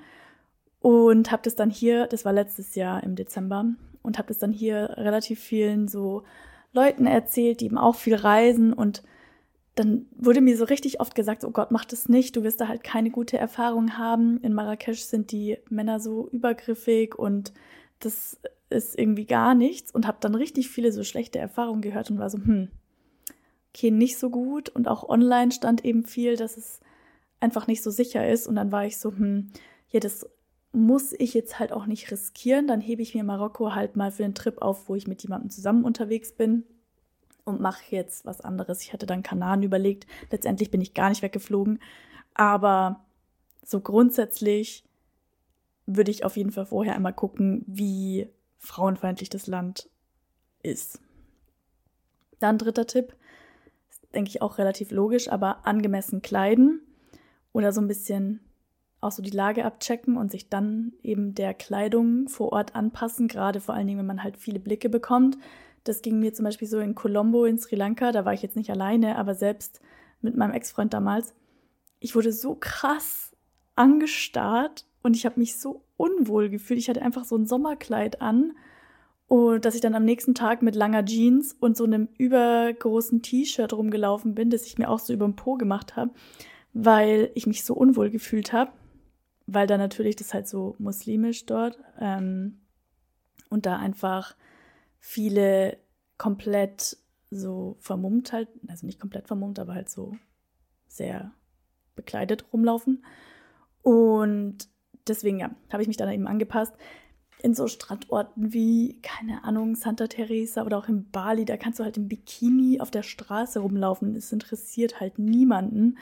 Und 0.81 1.31
habe 1.31 1.41
das 1.44 1.56
dann 1.56 1.69
hier, 1.69 2.07
das 2.07 2.24
war 2.24 2.31
letztes 2.31 2.75
Jahr 2.75 3.03
im 3.03 3.15
Dezember, 3.15 3.65
und 4.01 4.18
habe 4.18 4.30
das 4.30 4.38
dann 4.40 4.54
hier 4.54 4.96
relativ 4.98 5.40
vielen 5.40 5.88
so 5.88 6.24
Leuten 6.74 7.06
erzählt, 7.06 7.62
die 7.62 7.66
eben 7.66 7.78
auch 7.78 7.96
viel 7.96 8.16
reisen. 8.16 8.74
Und 8.74 9.04
dann 9.75 10.06
wurde 10.16 10.42
mir 10.42 10.57
so 10.57 10.66
richtig 10.66 11.00
oft 11.00 11.16
gesagt, 11.16 11.44
oh 11.44 11.51
Gott, 11.51 11.72
mach 11.72 11.86
das 11.86 12.10
nicht, 12.10 12.36
du 12.36 12.44
wirst 12.44 12.62
da 12.62 12.68
halt 12.68 12.84
keine 12.84 13.10
gute 13.10 13.38
Erfahrung 13.38 13.98
haben. 13.98 14.40
In 14.42 14.54
Marrakesch 14.54 15.01
sind 15.01 15.31
die 15.31 15.57
Männer 15.69 16.00
so 16.00 16.30
übergriffig 16.30 17.16
und 17.16 17.54
das 18.00 18.40
ist 18.69 18.98
irgendwie 18.98 19.25
gar 19.25 19.56
nichts. 19.56 19.92
Und 19.92 20.07
habe 20.07 20.18
dann 20.22 20.36
richtig 20.36 20.69
viele 20.69 20.92
so 20.92 21.04
schlechte 21.04 21.40
Erfahrungen 21.40 21.81
gehört 21.81 22.12
und 22.12 22.19
war 22.19 22.30
so, 22.30 22.38
hm, 22.38 22.69
okay, 23.74 23.92
nicht 23.92 24.18
so 24.18 24.30
gut. 24.30 24.69
Und 24.69 24.88
auch 24.88 25.07
online 25.07 25.51
stand 25.51 25.86
eben 25.86 26.04
viel, 26.04 26.36
dass 26.36 26.57
es 26.57 26.80
einfach 27.40 27.68
nicht 27.68 27.84
so 27.84 27.92
sicher 27.92 28.28
ist. 28.28 28.48
Und 28.48 28.56
dann 28.56 28.72
war 28.72 28.86
ich 28.86 28.98
so, 28.98 29.12
hm, 29.12 29.51
ja, 29.90 30.00
das 30.00 30.30
muss 30.71 31.13
ich 31.13 31.33
jetzt 31.33 31.60
halt 31.60 31.71
auch 31.71 31.86
nicht 31.86 32.12
riskieren. 32.12 32.68
Dann 32.68 32.81
hebe 32.81 33.01
ich 33.01 33.16
mir 33.16 33.24
Marokko 33.24 33.74
halt 33.74 33.95
mal 33.95 34.12
für 34.12 34.24
einen 34.24 34.36
Trip 34.36 34.62
auf, 34.62 34.88
wo 34.88 34.95
ich 34.95 35.07
mit 35.07 35.24
jemandem 35.24 35.50
zusammen 35.50 35.83
unterwegs 35.83 36.31
bin 36.31 36.63
und 37.44 37.60
mache 37.60 37.95
jetzt 37.95 38.25
was 38.25 38.42
anderes. 38.42 38.81
Ich 38.81 38.94
hatte 38.94 39.06
dann 39.06 39.24
Kanaren 39.24 39.63
überlegt. 39.63 40.06
Letztendlich 40.31 40.71
bin 40.71 40.81
ich 40.81 40.94
gar 40.94 41.10
nicht 41.10 41.21
weggeflogen. 41.21 41.80
Aber 42.33 43.06
so 43.63 43.81
grundsätzlich 43.81 44.83
würde 45.86 46.12
ich 46.12 46.24
auf 46.24 46.38
jeden 46.38 46.51
Fall 46.51 46.68
vorher 46.68 46.95
einmal 46.95 47.13
gucken, 47.13 47.63
wie 47.65 48.30
frauenfeindlich 48.60 49.30
das 49.30 49.48
Land 49.48 49.89
ist. 50.62 51.00
Dann 52.39 52.57
dritter 52.57 52.86
Tipp, 52.86 53.15
denke 54.13 54.30
ich 54.30 54.42
auch 54.42 54.57
relativ 54.57 54.92
logisch, 54.92 55.30
aber 55.30 55.65
angemessen 55.65 56.22
kleiden 56.22 56.81
oder 57.54 57.72
so 57.72 57.81
ein 57.81 57.88
bisschen 57.88 58.39
auch 59.01 59.12
so 59.12 59.22
die 59.22 59.30
Lage 59.30 59.66
abchecken 59.66 60.18
und 60.18 60.31
sich 60.31 60.50
dann 60.50 60.94
eben 61.04 61.34
der 61.34 61.54
Kleidung 61.54 62.28
vor 62.28 62.51
Ort 62.51 62.75
anpassen, 62.75 63.28
gerade 63.28 63.62
vor 63.62 63.75
allen 63.75 63.88
Dingen, 63.88 64.00
wenn 64.00 64.06
man 64.06 64.24
halt 64.24 64.38
viele 64.38 64.60
Blicke 64.60 64.90
bekommt. 64.90 65.38
Das 65.84 66.01
ging 66.01 66.19
mir 66.19 66.34
zum 66.34 66.46
Beispiel 66.46 66.68
so 66.68 66.80
in 66.80 66.96
Colombo 66.96 67.46
in 67.46 67.57
Sri 67.57 67.75
Lanka, 67.75 68.12
da 68.12 68.25
war 68.25 68.34
ich 68.34 68.42
jetzt 68.42 68.57
nicht 68.57 68.69
alleine, 68.69 69.18
aber 69.18 69.36
selbst 69.36 69.80
mit 70.22 70.36
meinem 70.36 70.54
Ex-Freund 70.54 70.94
damals. 70.94 71.34
Ich 72.00 72.15
wurde 72.15 72.34
so 72.34 72.56
krass 72.56 73.36
angestarrt 73.75 74.86
und 75.01 75.15
ich 75.15 75.25
habe 75.25 75.39
mich 75.39 75.58
so 75.58 75.84
unwohl 75.96 76.50
gefühlt. 76.50 76.79
Ich 76.79 76.89
hatte 76.89 77.01
einfach 77.01 77.24
so 77.24 77.38
ein 77.38 77.46
Sommerkleid 77.46 78.22
an 78.22 78.53
und 79.27 79.63
dass 79.63 79.75
ich 79.75 79.82
dann 79.82 79.96
am 79.96 80.03
nächsten 80.03 80.36
Tag 80.36 80.62
mit 80.62 80.75
langer 80.75 81.06
Jeans 81.06 81.56
und 81.58 81.77
so 81.77 81.86
einem 81.86 82.10
übergroßen 82.18 83.22
T-Shirt 83.22 83.72
rumgelaufen 83.72 84.36
bin, 84.36 84.50
das 84.50 84.65
ich 84.65 84.77
mir 84.77 84.89
auch 84.89 85.00
so 85.00 85.13
über 85.13 85.25
den 85.25 85.38
Po 85.38 85.56
gemacht 85.56 85.96
habe, 85.96 86.12
weil 86.74 87.32
ich 87.36 87.48
mich 87.48 87.63
so 87.63 87.74
unwohl 87.74 88.10
gefühlt 88.10 88.51
habe 88.51 88.72
weil 89.53 89.68
da 89.68 89.77
natürlich 89.77 90.15
das 90.15 90.34
halt 90.34 90.48
so 90.48 90.75
muslimisch 90.79 91.46
dort 91.46 91.79
ähm, 92.00 92.62
und 93.50 93.65
da 93.65 93.77
einfach 93.77 94.36
viele 95.00 95.77
komplett 96.18 96.98
so 97.32 97.77
vermummt 97.79 98.34
halt, 98.34 98.50
also 98.68 98.86
nicht 98.86 99.00
komplett 99.00 99.27
vermummt, 99.27 99.60
aber 99.60 99.74
halt 99.74 99.89
so 99.89 100.15
sehr 100.88 101.32
bekleidet 101.96 102.46
rumlaufen. 102.51 103.03
Und 103.82 104.68
deswegen, 105.08 105.39
ja, 105.39 105.51
habe 105.72 105.82
ich 105.82 105.88
mich 105.88 105.98
dann 105.98 106.12
eben 106.12 106.27
angepasst. 106.27 106.74
In 107.41 107.53
so 107.53 107.68
Strandorten 107.68 108.51
wie, 108.53 109.00
keine 109.01 109.44
Ahnung, 109.46 109.75
Santa 109.75 110.08
Teresa 110.08 110.63
oder 110.63 110.77
auch 110.77 110.89
in 110.89 111.10
Bali, 111.10 111.46
da 111.46 111.56
kannst 111.56 111.79
du 111.79 111.84
halt 111.84 111.98
im 111.98 112.10
Bikini 112.10 112.82
auf 112.82 112.91
der 112.91 113.03
Straße 113.03 113.60
rumlaufen. 113.60 114.15
Es 114.15 114.32
interessiert 114.34 115.00
halt 115.00 115.20
niemanden 115.20 115.98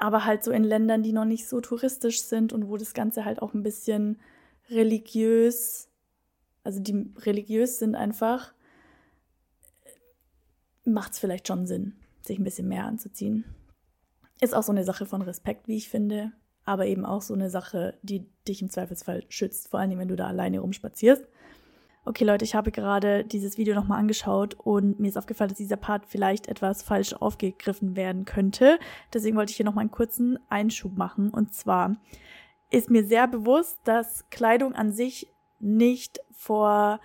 aber 0.00 0.24
halt 0.24 0.42
so 0.42 0.50
in 0.50 0.64
Ländern, 0.64 1.02
die 1.02 1.12
noch 1.12 1.26
nicht 1.26 1.46
so 1.46 1.60
touristisch 1.60 2.22
sind 2.22 2.52
und 2.52 2.68
wo 2.68 2.76
das 2.78 2.94
Ganze 2.94 3.24
halt 3.26 3.40
auch 3.42 3.52
ein 3.52 3.62
bisschen 3.62 4.18
religiös, 4.70 5.88
also 6.64 6.80
die 6.80 7.12
religiös 7.18 7.78
sind 7.78 7.94
einfach, 7.94 8.54
macht 10.84 11.12
es 11.12 11.18
vielleicht 11.18 11.46
schon 11.46 11.66
Sinn, 11.66 11.96
sich 12.22 12.38
ein 12.38 12.44
bisschen 12.44 12.66
mehr 12.66 12.86
anzuziehen. 12.86 13.44
Ist 14.40 14.54
auch 14.54 14.62
so 14.62 14.72
eine 14.72 14.84
Sache 14.84 15.04
von 15.04 15.20
Respekt, 15.20 15.68
wie 15.68 15.76
ich 15.76 15.90
finde, 15.90 16.32
aber 16.64 16.86
eben 16.86 17.04
auch 17.04 17.20
so 17.20 17.34
eine 17.34 17.50
Sache, 17.50 17.98
die 18.02 18.26
dich 18.48 18.62
im 18.62 18.70
Zweifelsfall 18.70 19.24
schützt, 19.28 19.68
vor 19.68 19.80
allem 19.80 19.98
wenn 19.98 20.08
du 20.08 20.16
da 20.16 20.28
alleine 20.28 20.60
rumspazierst 20.60 21.26
okay 22.10 22.24
Leute, 22.24 22.44
ich 22.44 22.56
habe 22.56 22.72
gerade 22.72 23.24
dieses 23.24 23.56
Video 23.56 23.72
nochmal 23.72 24.00
angeschaut 24.00 24.54
und 24.54 24.98
mir 24.98 25.08
ist 25.08 25.16
aufgefallen, 25.16 25.50
dass 25.50 25.58
dieser 25.58 25.76
Part 25.76 26.06
vielleicht 26.06 26.48
etwas 26.48 26.82
falsch 26.82 27.12
aufgegriffen 27.12 27.94
werden 27.94 28.24
könnte. 28.24 28.80
Deswegen 29.12 29.36
wollte 29.36 29.50
ich 29.50 29.56
hier 29.56 29.64
nochmal 29.64 29.82
einen 29.82 29.92
kurzen 29.92 30.36
Einschub 30.48 30.96
machen. 30.96 31.30
Und 31.30 31.54
zwar 31.54 31.96
ist 32.68 32.90
mir 32.90 33.04
sehr 33.04 33.28
bewusst, 33.28 33.78
dass 33.84 34.28
Kleidung 34.28 34.74
an 34.74 34.90
sich 34.90 35.32
nicht 35.60 36.18
vor 36.32 37.00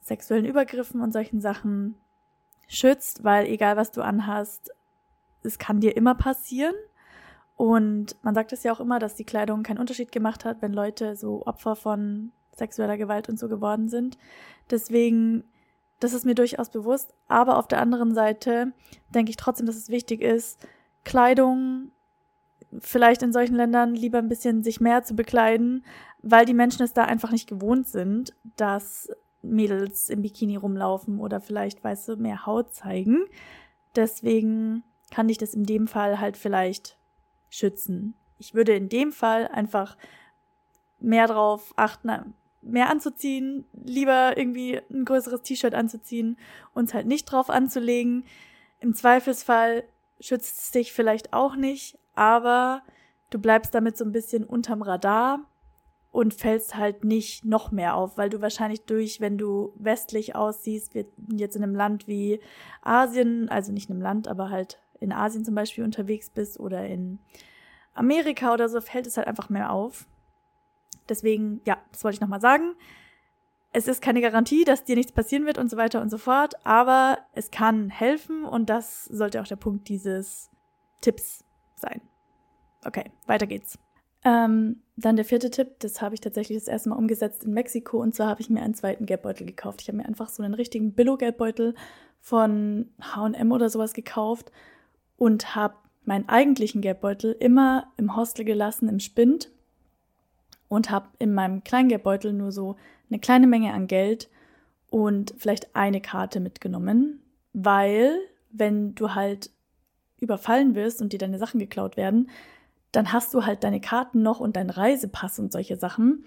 sexuellen 0.00 0.44
Übergriffen 0.44 1.02
und 1.02 1.12
solchen 1.12 1.40
Sachen 1.40 1.94
schützt, 2.66 3.22
weil 3.22 3.46
egal 3.46 3.76
was 3.76 3.92
du 3.92 4.02
anhast, 4.02 4.72
es 5.44 5.60
kann 5.60 5.78
dir 5.78 5.96
immer 5.96 6.16
passieren. 6.16 6.74
Und 7.54 8.16
man 8.24 8.34
sagt 8.34 8.52
es 8.52 8.64
ja 8.64 8.72
auch 8.72 8.80
immer, 8.80 8.98
dass 8.98 9.14
die 9.14 9.24
Kleidung 9.24 9.62
keinen 9.62 9.78
Unterschied 9.78 10.10
gemacht 10.10 10.44
hat, 10.44 10.62
wenn 10.62 10.72
Leute 10.72 11.14
so 11.14 11.46
Opfer 11.46 11.76
von 11.76 12.32
sexueller 12.58 12.96
Gewalt 12.96 13.28
und 13.28 13.38
so 13.38 13.48
geworden 13.48 13.88
sind. 13.88 14.18
Deswegen, 14.70 15.44
das 16.00 16.12
ist 16.12 16.26
mir 16.26 16.34
durchaus 16.34 16.70
bewusst. 16.70 17.14
Aber 17.28 17.58
auf 17.58 17.68
der 17.68 17.80
anderen 17.80 18.14
Seite 18.14 18.72
denke 19.14 19.30
ich 19.30 19.36
trotzdem, 19.36 19.66
dass 19.66 19.76
es 19.76 19.88
wichtig 19.88 20.20
ist, 20.20 20.58
Kleidung 21.04 21.90
vielleicht 22.80 23.22
in 23.22 23.32
solchen 23.32 23.54
Ländern 23.54 23.94
lieber 23.94 24.18
ein 24.18 24.28
bisschen 24.28 24.62
sich 24.62 24.80
mehr 24.80 25.02
zu 25.02 25.14
bekleiden, 25.14 25.84
weil 26.22 26.44
die 26.44 26.54
Menschen 26.54 26.82
es 26.82 26.92
da 26.92 27.04
einfach 27.04 27.30
nicht 27.30 27.48
gewohnt 27.48 27.86
sind, 27.86 28.34
dass 28.56 29.10
Mädels 29.42 30.10
im 30.10 30.22
Bikini 30.22 30.56
rumlaufen 30.56 31.20
oder 31.20 31.40
vielleicht, 31.40 31.82
weißt 31.82 32.08
du, 32.08 32.16
mehr 32.16 32.44
Haut 32.44 32.74
zeigen. 32.74 33.24
Deswegen 33.96 34.82
kann 35.10 35.28
ich 35.28 35.38
das 35.38 35.54
in 35.54 35.64
dem 35.64 35.86
Fall 35.86 36.20
halt 36.20 36.36
vielleicht 36.36 36.98
schützen. 37.48 38.14
Ich 38.38 38.54
würde 38.54 38.74
in 38.74 38.88
dem 38.88 39.12
Fall 39.12 39.48
einfach 39.48 39.96
mehr 41.00 41.26
drauf 41.26 41.72
achten, 41.76 42.34
mehr 42.62 42.90
anzuziehen, 42.90 43.64
lieber 43.72 44.36
irgendwie 44.36 44.80
ein 44.90 45.04
größeres 45.04 45.42
T-Shirt 45.42 45.74
anzuziehen, 45.74 46.38
uns 46.74 46.94
halt 46.94 47.06
nicht 47.06 47.24
drauf 47.26 47.50
anzulegen. 47.50 48.24
Im 48.80 48.94
Zweifelsfall 48.94 49.84
schützt 50.20 50.60
es 50.60 50.70
dich 50.70 50.92
vielleicht 50.92 51.32
auch 51.32 51.56
nicht, 51.56 51.98
aber 52.14 52.82
du 53.30 53.38
bleibst 53.38 53.74
damit 53.74 53.96
so 53.96 54.04
ein 54.04 54.12
bisschen 54.12 54.44
unterm 54.44 54.82
Radar 54.82 55.40
und 56.10 56.34
fällst 56.34 56.76
halt 56.76 57.04
nicht 57.04 57.44
noch 57.44 57.70
mehr 57.70 57.94
auf, 57.94 58.16
weil 58.16 58.30
du 58.30 58.40
wahrscheinlich 58.40 58.84
durch, 58.84 59.20
wenn 59.20 59.38
du 59.38 59.72
westlich 59.76 60.34
aussiehst, 60.34 60.94
jetzt 61.28 61.56
in 61.56 61.62
einem 61.62 61.74
Land 61.74 62.08
wie 62.08 62.40
Asien, 62.82 63.48
also 63.48 63.72
nicht 63.72 63.88
in 63.88 63.96
einem 63.96 64.02
Land, 64.02 64.26
aber 64.26 64.50
halt 64.50 64.80
in 65.00 65.12
Asien 65.12 65.44
zum 65.44 65.54
Beispiel 65.54 65.84
unterwegs 65.84 66.30
bist 66.30 66.58
oder 66.58 66.86
in 66.86 67.18
Amerika 67.94 68.52
oder 68.52 68.68
so, 68.68 68.80
fällt 68.80 69.06
es 69.06 69.16
halt 69.16 69.28
einfach 69.28 69.48
mehr 69.48 69.70
auf. 69.70 70.06
Deswegen, 71.08 71.60
ja, 71.64 71.78
das 71.92 72.04
wollte 72.04 72.16
ich 72.16 72.20
nochmal 72.20 72.40
sagen. 72.40 72.74
Es 73.72 73.86
ist 73.86 74.00
keine 74.00 74.20
Garantie, 74.20 74.64
dass 74.64 74.84
dir 74.84 74.96
nichts 74.96 75.12
passieren 75.12 75.44
wird 75.44 75.58
und 75.58 75.70
so 75.70 75.76
weiter 75.76 76.00
und 76.00 76.10
so 76.10 76.18
fort, 76.18 76.54
aber 76.64 77.18
es 77.34 77.50
kann 77.50 77.90
helfen 77.90 78.44
und 78.44 78.70
das 78.70 79.04
sollte 79.04 79.40
auch 79.42 79.46
der 79.46 79.56
Punkt 79.56 79.88
dieses 79.88 80.50
Tipps 81.00 81.44
sein. 81.76 82.00
Okay, 82.84 83.10
weiter 83.26 83.46
geht's. 83.46 83.78
Ähm, 84.24 84.82
dann 84.96 85.16
der 85.16 85.24
vierte 85.24 85.50
Tipp, 85.50 85.78
das 85.80 86.02
habe 86.02 86.14
ich 86.14 86.20
tatsächlich 86.20 86.58
das 86.58 86.66
erste 86.66 86.88
Mal 86.88 86.96
umgesetzt 86.96 87.44
in 87.44 87.52
Mexiko 87.52 87.98
und 87.98 88.14
zwar 88.14 88.28
habe 88.28 88.40
ich 88.40 88.50
mir 88.50 88.62
einen 88.62 88.74
zweiten 88.74 89.06
Geldbeutel 89.06 89.46
gekauft. 89.46 89.82
Ich 89.82 89.88
habe 89.88 89.98
mir 89.98 90.06
einfach 90.06 90.28
so 90.28 90.42
einen 90.42 90.54
richtigen 90.54 90.94
Billo-Geldbeutel 90.94 91.74
von 92.20 92.90
H&M 93.00 93.52
oder 93.52 93.68
sowas 93.68 93.92
gekauft 93.92 94.50
und 95.16 95.54
habe 95.54 95.76
meinen 96.04 96.28
eigentlichen 96.28 96.80
Geldbeutel 96.80 97.36
immer 97.38 97.92
im 97.96 98.16
Hostel 98.16 98.44
gelassen, 98.44 98.88
im 98.88 98.98
Spind 98.98 99.52
und 100.68 100.90
habe 100.90 101.08
in 101.18 101.34
meinem 101.34 101.64
kleinen 101.64 101.88
Geldbeutel 101.88 102.32
nur 102.32 102.52
so 102.52 102.76
eine 103.10 103.18
kleine 103.18 103.46
Menge 103.46 103.72
an 103.72 103.86
Geld 103.86 104.28
und 104.90 105.34
vielleicht 105.38 105.74
eine 105.74 106.00
Karte 106.00 106.40
mitgenommen, 106.40 107.22
weil 107.52 108.18
wenn 108.50 108.94
du 108.94 109.14
halt 109.14 109.50
überfallen 110.20 110.74
wirst 110.74 111.00
und 111.00 111.12
dir 111.12 111.18
deine 111.18 111.38
Sachen 111.38 111.60
geklaut 111.60 111.96
werden, 111.96 112.30
dann 112.92 113.12
hast 113.12 113.34
du 113.34 113.44
halt 113.44 113.64
deine 113.64 113.80
Karten 113.80 114.22
noch 114.22 114.40
und 114.40 114.56
deinen 114.56 114.70
Reisepass 114.70 115.38
und 115.38 115.52
solche 115.52 115.76
Sachen. 115.76 116.24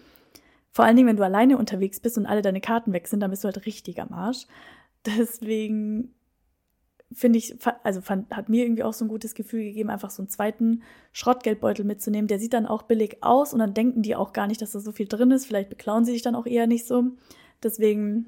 Vor 0.72 0.86
allen 0.86 0.96
Dingen, 0.96 1.08
wenn 1.08 1.18
du 1.18 1.26
alleine 1.26 1.58
unterwegs 1.58 2.00
bist 2.00 2.18
und 2.18 2.26
alle 2.26 2.42
deine 2.42 2.62
Karten 2.62 2.94
weg 2.94 3.08
sind, 3.08 3.20
dann 3.20 3.32
bist 3.32 3.44
du 3.44 3.48
halt 3.48 3.66
richtig 3.66 4.00
am 4.02 4.14
Arsch. 4.14 4.46
Deswegen 5.06 6.14
finde 7.14 7.40
ich, 7.40 7.56
also 7.84 8.02
fand, 8.02 8.36
hat 8.36 8.50
mir 8.50 8.64
irgendwie 8.64 8.84
auch 8.84 8.94
so 8.94 9.06
ein 9.06 9.10
gutes 9.10 9.36
Gefühl 9.36 9.64
gegeben, 9.64 9.90
einfach 9.90 10.10
so 10.10 10.22
einen 10.22 10.30
zweiten 10.30 10.84
Schrottgeldbeutel 11.12 11.86
mitzunehmen. 11.86 12.28
Der 12.28 12.40
sieht 12.40 12.54
dann 12.54 12.66
auch 12.66 12.84
billig 12.84 13.24
aus 13.24 13.54
und 13.54 13.60
dann 13.60 13.74
denken 13.74 14.02
die 14.02 14.16
auch 14.16 14.34
gar 14.34 14.48
nicht, 14.48 14.62
dass 14.62 14.72
da 14.72 14.80
so 14.80 14.92
viel 14.92 15.08
drin 15.08 15.32
ist. 15.32 15.46
Vielleicht 15.46 15.70
beklauen 15.70 16.06
sie 16.06 16.14
sich 16.14 16.22
dann 16.22 16.36
auch 16.36 16.46
eher 16.46 16.68
nicht 16.68 16.88
so. 16.88 17.04
Deswegen 17.64 18.28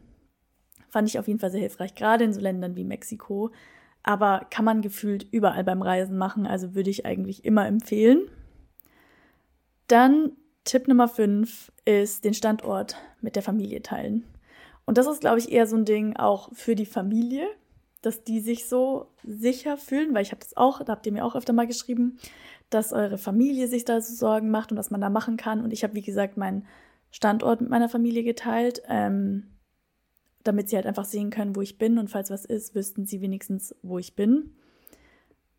fand 0.90 1.10
ich 1.10 1.18
auf 1.18 1.28
jeden 1.28 1.40
Fall 1.40 1.52
sehr 1.52 1.62
hilfreich, 1.62 1.96
gerade 1.96 2.24
in 2.24 2.34
so 2.34 2.40
Ländern 2.40 2.75
wie 2.75 2.84
Mexiko, 2.84 3.52
aber 4.04 4.46
kann 4.52 4.63
man 4.63 4.82
gefühlt 4.82 5.25
überall 5.32 5.63
beim 5.63 5.82
Reisen 5.82 6.18
machen, 6.18 6.46
also 6.46 6.75
würde 6.75 6.92
ich 6.92 7.06
eigentlich 7.06 7.46
immer 7.46 7.66
empfehlen. 7.66 8.30
Dann 9.88 10.34
Tipp 10.66 10.88
Nummer 10.88 11.08
5 11.08 11.72
ist 11.86 12.24
den 12.25 12.36
Standort 12.36 12.96
mit 13.22 13.36
der 13.36 13.44
Familie 13.44 13.82
teilen. 13.82 14.24
Und 14.86 14.98
das 14.98 15.08
ist, 15.08 15.22
glaube 15.22 15.40
ich, 15.40 15.52
eher 15.52 15.66
so 15.66 15.75
ein 15.75 15.86
Ding 15.86 16.16
auch 16.16 16.54
für 16.54 16.75
die 16.75 16.86
Familie, 16.86 17.48
dass 18.03 18.24
die 18.24 18.39
sich 18.39 18.69
so 18.69 19.07
sicher 19.24 19.77
fühlen, 19.77 20.13
weil 20.13 20.22
ich 20.22 20.31
habe 20.31 20.41
das 20.41 20.55
auch, 20.55 20.83
da 20.83 20.91
habt 20.91 21.05
ihr 21.05 21.12
mir 21.12 21.25
auch 21.25 21.36
öfter 21.36 21.53
mal 21.53 21.67
geschrieben, 21.67 22.19
dass 22.69 22.93
eure 22.93 23.17
Familie 23.17 23.67
sich 23.67 23.86
da 23.86 24.00
so 24.01 24.13
Sorgen 24.13 24.51
macht 24.51 24.72
und 24.72 24.77
was 24.77 24.91
man 24.91 25.01
da 25.01 25.10
machen 25.10 25.38
kann. 25.38 25.63
Und 25.63 25.74
ich 25.74 25.83
habe, 25.83 25.95
wie 25.95 26.01
gesagt, 26.01 26.38
meinen 26.38 26.65
Standort 27.12 27.62
mit 27.62 27.69
meiner 27.69 27.89
Familie 27.89 28.24
geteilt. 28.24 28.81
Ähm, 28.88 29.48
damit 30.43 30.69
sie 30.69 30.75
halt 30.75 30.86
einfach 30.86 31.05
sehen 31.05 31.29
können, 31.29 31.55
wo 31.55 31.62
ich 31.62 31.77
bin 31.77 31.98
und 31.98 32.10
falls 32.10 32.29
was 32.29 32.45
ist, 32.45 32.75
wüssten 32.75 33.05
sie 33.05 33.22
wenigstens, 33.22 33.75
wo 33.81 33.98
ich 33.98 34.15
bin. 34.15 34.51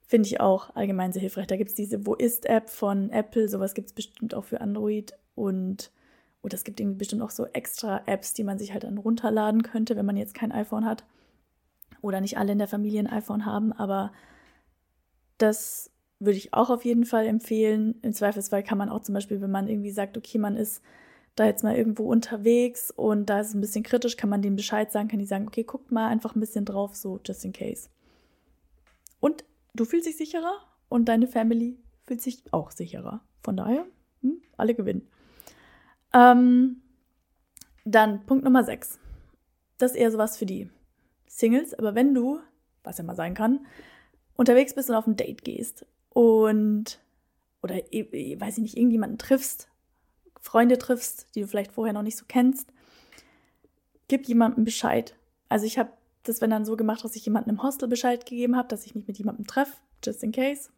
Finde 0.06 0.28
ich 0.28 0.40
auch 0.40 0.74
allgemein 0.76 1.12
sehr 1.12 1.22
hilfreich. 1.22 1.46
Da 1.46 1.56
gibt 1.56 1.70
es 1.70 1.76
diese 1.76 2.06
Wo 2.06 2.14
ist-App 2.14 2.68
von 2.68 3.10
Apple, 3.10 3.48
sowas 3.48 3.74
gibt 3.74 3.88
es 3.88 3.94
bestimmt 3.94 4.34
auch 4.34 4.44
für 4.44 4.60
Android 4.60 5.14
und 5.34 5.90
oder 6.42 6.54
es 6.56 6.64
gibt 6.64 6.82
bestimmt 6.98 7.22
auch 7.22 7.30
so 7.30 7.46
extra 7.46 8.02
Apps, 8.04 8.34
die 8.34 8.44
man 8.44 8.58
sich 8.58 8.74
halt 8.74 8.84
dann 8.84 8.98
runterladen 8.98 9.62
könnte, 9.62 9.96
wenn 9.96 10.04
man 10.04 10.18
jetzt 10.18 10.34
kein 10.34 10.52
iPhone 10.52 10.84
hat. 10.84 11.04
Oder 12.04 12.20
nicht 12.20 12.37
alle 12.37 12.52
in 12.52 12.58
der 12.58 12.68
Familie 12.68 13.00
ein 13.00 13.06
iPhone 13.06 13.46
haben, 13.46 13.73
aber 13.73 14.12
das 15.38 15.90
würde 16.18 16.37
ich 16.37 16.52
auch 16.52 16.68
auf 16.68 16.84
jeden 16.84 17.06
Fall 17.06 17.26
empfehlen. 17.26 17.99
Im 18.02 18.12
Zweifelsfall 18.12 18.62
kann 18.62 18.76
man 18.76 18.90
auch 18.90 19.00
zum 19.00 19.14
Beispiel, 19.14 19.40
wenn 19.40 19.50
man 19.50 19.68
irgendwie 19.68 19.90
sagt, 19.90 20.18
okay, 20.18 20.37
man 20.37 20.54
ist 20.54 20.82
da 21.34 21.46
jetzt 21.46 21.64
mal 21.64 21.75
irgendwo 21.75 22.04
unterwegs 22.04 22.90
und 22.90 23.30
da 23.30 23.40
ist 23.40 23.49
es 23.49 23.54
ein 23.54 23.62
bisschen 23.62 23.84
kritisch, 23.84 24.18
kann 24.18 24.28
man 24.28 24.42
denen 24.42 24.56
Bescheid 24.56 24.92
sagen, 24.92 25.08
kann 25.08 25.18
die 25.18 25.25
sagen, 25.25 25.49
okay, 25.49 25.64
guckt 25.64 25.92
mal 25.92 26.08
einfach 26.08 26.34
ein 26.34 26.40
bisschen 26.40 26.66
drauf, 26.66 26.94
so 26.94 27.20
just 27.25 27.42
in 27.46 27.54
case. 27.54 27.88
Und 29.18 29.42
du 29.73 29.87
fühlst 29.87 30.06
dich 30.06 30.18
sicherer 30.18 30.58
und 30.90 31.06
deine 31.06 31.26
Family 31.26 31.78
fühlt 32.06 32.20
sich 32.20 32.42
auch 32.52 32.70
sicherer. 32.70 33.23
Von 33.42 33.56
daher, 33.56 33.87
hm, 34.20 34.42
alle 34.58 34.75
gewinnen. 34.75 35.08
Ähm, 36.12 36.82
dann 37.87 38.26
Punkt 38.26 38.44
Nummer 38.44 38.62
6. 38.62 38.99
Das 39.78 39.92
ist 39.92 39.96
eher 39.96 40.11
sowas 40.11 40.37
für 40.37 40.44
die 40.44 40.68
Singles, 41.26 41.75
aber 41.75 41.95
wenn 41.95 42.14
du, 42.14 42.40
was 42.83 42.99
ja 42.99 43.04
mal 43.04 43.16
sein 43.16 43.35
kann, 43.35 43.66
unterwegs 44.37 44.75
bist 44.75 44.90
und 44.90 44.97
auf 44.97 45.07
ein 45.07 45.16
Date 45.16 45.45
gehst 45.45 45.87
und 46.11 47.00
oder 47.62 47.76
weiß 47.76 48.59
ich 48.59 48.62
nicht, 48.62 48.76
irgendjemanden 48.76 49.19
triffst 49.19 49.69
Freunde 50.45 50.76
triffst, 50.76 51.35
die 51.35 51.40
du 51.40 51.47
vielleicht 51.49 51.73
vorher 51.73 51.95
noch 51.95 52.02
nicht 52.02 52.19
so 52.19 52.26
kennst, 52.28 52.71
gib 54.09 54.28
jemandem 54.28 54.64
Bescheid. 54.64 55.16
Also 55.49 55.64
ich 55.64 55.78
habe 55.78 55.90
das 56.23 56.43
wenn 56.43 56.50
dann 56.50 56.66
so 56.66 56.76
gemacht, 56.76 57.02
dass 57.02 57.16
ich 57.16 57.25
jemandem 57.25 57.57
im 57.57 57.62
Hostel 57.62 57.88
Bescheid 57.88 58.26
gegeben 58.26 58.54
habe, 58.54 58.69
dass 58.69 58.85
ich 58.85 58.95
mich 58.95 59.07
mit 59.07 59.16
jemandem 59.16 59.47
treffe, 59.47 59.78
just 60.04 60.23
in 60.23 60.33
case. 60.33 60.69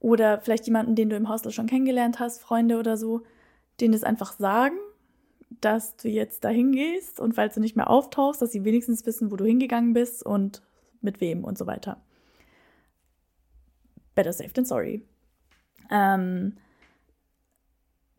Oder 0.00 0.40
vielleicht 0.40 0.66
jemanden, 0.66 0.96
den 0.96 1.08
du 1.08 1.16
im 1.16 1.30
Hostel 1.30 1.50
schon 1.50 1.66
kennengelernt 1.66 2.18
hast, 2.18 2.42
Freunde 2.42 2.78
oder 2.78 2.98
so, 2.98 3.22
denen 3.80 3.92
das 3.92 4.04
einfach 4.04 4.34
sagen, 4.38 4.76
dass 5.50 5.96
du 5.96 6.08
jetzt 6.08 6.44
dahin 6.44 6.72
gehst 6.72 7.20
und 7.20 7.34
falls 7.34 7.54
du 7.54 7.60
nicht 7.60 7.76
mehr 7.76 7.90
auftauchst, 7.90 8.40
dass 8.40 8.52
sie 8.52 8.64
wenigstens 8.64 9.04
wissen, 9.04 9.30
wo 9.30 9.36
du 9.36 9.44
hingegangen 9.44 9.92
bist 9.92 10.24
und 10.24 10.62
mit 11.00 11.20
wem 11.20 11.44
und 11.44 11.58
so 11.58 11.66
weiter. 11.66 12.00
Better 14.14 14.32
safe 14.32 14.52
than 14.52 14.64
sorry. 14.64 15.04
Ähm, 15.90 16.56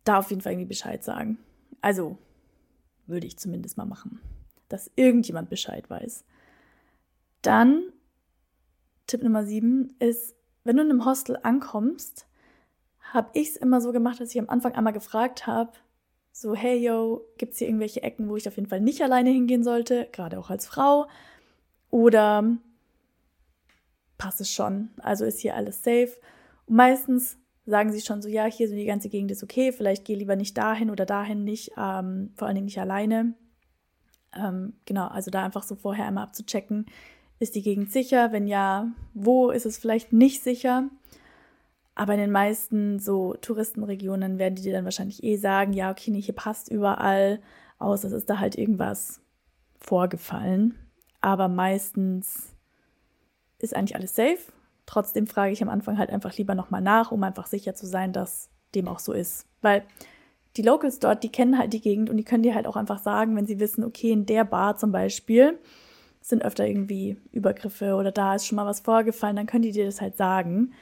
da 0.03 0.19
auf 0.19 0.29
jeden 0.29 0.41
Fall 0.41 0.53
irgendwie 0.53 0.67
Bescheid 0.67 1.03
sagen. 1.03 1.38
Also 1.81 2.17
würde 3.07 3.27
ich 3.27 3.38
zumindest 3.38 3.77
mal 3.77 3.85
machen, 3.85 4.19
dass 4.69 4.91
irgendjemand 4.95 5.50
Bescheid 5.50 5.89
weiß. 5.89 6.25
Dann 7.41 7.83
Tipp 9.07 9.23
Nummer 9.23 9.45
7 9.45 9.95
ist, 10.00 10.35
wenn 10.63 10.77
du 10.77 10.83
in 10.83 10.89
einem 10.89 11.05
Hostel 11.05 11.38
ankommst, 11.41 12.27
habe 13.00 13.29
ich 13.33 13.50
es 13.50 13.55
immer 13.57 13.81
so 13.81 13.91
gemacht, 13.91 14.19
dass 14.19 14.33
ich 14.33 14.39
am 14.39 14.50
Anfang 14.50 14.73
einmal 14.73 14.93
gefragt 14.93 15.47
habe, 15.47 15.73
so, 16.31 16.55
hey 16.55 16.77
yo, 16.77 17.25
gibt 17.38 17.53
es 17.53 17.59
hier 17.59 17.67
irgendwelche 17.67 18.03
Ecken, 18.03 18.29
wo 18.29 18.38
ich 18.38 18.47
auf 18.47 18.55
jeden 18.55 18.69
Fall 18.69 18.81
nicht 18.81 19.01
alleine 19.01 19.29
hingehen 19.29 19.63
sollte, 19.63 20.07
gerade 20.11 20.39
auch 20.39 20.50
als 20.50 20.65
Frau? 20.65 21.07
Oder 21.89 22.57
passt 24.17 24.41
es 24.41 24.51
schon? 24.51 24.89
Also 25.00 25.25
ist 25.25 25.39
hier 25.39 25.55
alles 25.55 25.83
safe? 25.83 26.13
Und 26.65 26.75
meistens 26.75 27.38
sagen 27.65 27.91
sie 27.91 28.01
schon 28.01 28.21
so, 28.21 28.29
ja, 28.29 28.45
hier 28.45 28.67
so 28.69 28.75
die 28.75 28.85
ganze 28.85 29.09
Gegend 29.09 29.31
ist 29.31 29.43
okay, 29.43 29.71
vielleicht 29.71 30.05
geh 30.05 30.15
lieber 30.15 30.35
nicht 30.35 30.57
dahin 30.57 30.89
oder 30.89 31.05
dahin 31.05 31.43
nicht, 31.43 31.71
ähm, 31.77 32.31
vor 32.35 32.47
allen 32.47 32.55
Dingen 32.55 32.65
nicht 32.65 32.79
alleine. 32.79 33.33
Ähm, 34.33 34.73
genau, 34.85 35.07
also 35.07 35.29
da 35.29 35.43
einfach 35.43 35.63
so 35.63 35.75
vorher 35.75 36.05
einmal 36.05 36.23
abzuchecken, 36.23 36.85
ist 37.39 37.55
die 37.55 37.61
Gegend 37.63 37.91
sicher? 37.91 38.31
Wenn 38.31 38.47
ja, 38.47 38.91
wo 39.13 39.50
ist 39.50 39.65
es 39.65 39.77
vielleicht 39.77 40.13
nicht 40.13 40.43
sicher? 40.43 40.89
Aber 42.01 42.15
in 42.15 42.20
den 42.20 42.31
meisten 42.31 42.98
so 42.98 43.36
Touristenregionen 43.41 44.39
werden 44.39 44.55
die 44.55 44.63
dir 44.63 44.74
dann 44.74 44.86
wahrscheinlich 44.86 45.24
eh 45.24 45.36
sagen, 45.36 45.72
ja, 45.72 45.91
okay, 45.91 46.10
nee, 46.10 46.20
hier 46.20 46.34
passt 46.34 46.67
überall, 46.67 47.39
aus, 47.77 48.03
es 48.03 48.12
ist 48.12 48.27
da 48.27 48.39
halt 48.39 48.58
irgendwas 48.58 49.22
vorgefallen. 49.79 50.74
Aber 51.22 51.48
meistens 51.48 52.55
ist 53.60 53.75
eigentlich 53.75 53.96
alles 53.96 54.15
safe. 54.15 54.39
Trotzdem 54.88 55.27
frage 55.27 55.53
ich 55.53 55.62
am 55.62 55.70
Anfang 55.70 56.00
halt 56.00 56.10
einfach 56.10 56.36
lieber 56.36 56.55
nochmal 56.55 56.81
nach, 56.81 57.12
um 57.12 57.22
einfach 57.22 57.46
sicher 57.46 57.75
zu 57.75 57.86
sein, 57.86 58.13
dass 58.13 58.50
dem 58.74 58.88
auch 58.88 58.98
so 58.98 59.13
ist. 59.13 59.46
Weil 59.62 59.84
die 60.58 60.63
Locals 60.63 60.98
dort, 60.98 61.24
die 61.24 61.31
kennen 61.31 61.60
halt 61.60 61.72
die 61.72 61.81
Gegend 61.81 62.10
und 62.10 62.17
die 62.17 62.24
können 62.24 62.41
dir 62.41 62.55
halt 62.55 62.65
auch 62.65 62.77
einfach 62.77 62.98
sagen, 62.98 63.36
wenn 63.36 63.46
sie 63.46 63.60
wissen, 63.60 63.84
okay, 63.84 64.10
in 64.10 64.25
der 64.25 64.43
Bar 64.43 64.75
zum 64.75 64.91
Beispiel 64.91 65.60
sind 66.20 66.43
öfter 66.43 66.65
irgendwie 66.65 67.17
Übergriffe 67.31 67.93
oder 67.93 68.12
da 68.12 68.34
ist 68.34 68.48
schon 68.48 68.55
mal 68.55 68.65
was 68.65 68.79
vorgefallen, 68.79 69.36
dann 69.36 69.46
können 69.46 69.62
die 69.62 69.72
dir 69.72 69.86
das 69.86 70.01
halt 70.01 70.17
sagen. 70.17 70.74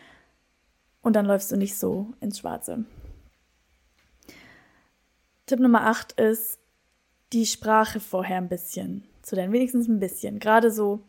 Und 1.01 1.15
dann 1.15 1.25
läufst 1.25 1.51
du 1.51 1.55
nicht 1.55 1.77
so 1.77 2.13
ins 2.19 2.39
Schwarze. 2.39 2.85
Tipp 5.45 5.59
Nummer 5.59 5.85
8 5.87 6.13
ist, 6.13 6.59
die 7.33 7.45
Sprache 7.45 7.99
vorher 7.99 8.37
ein 8.37 8.49
bisschen 8.49 9.03
zu 9.21 9.35
lernen, 9.35 9.53
wenigstens 9.53 9.87
ein 9.87 9.99
bisschen. 9.99 10.39
Gerade 10.39 10.71
so 10.71 11.01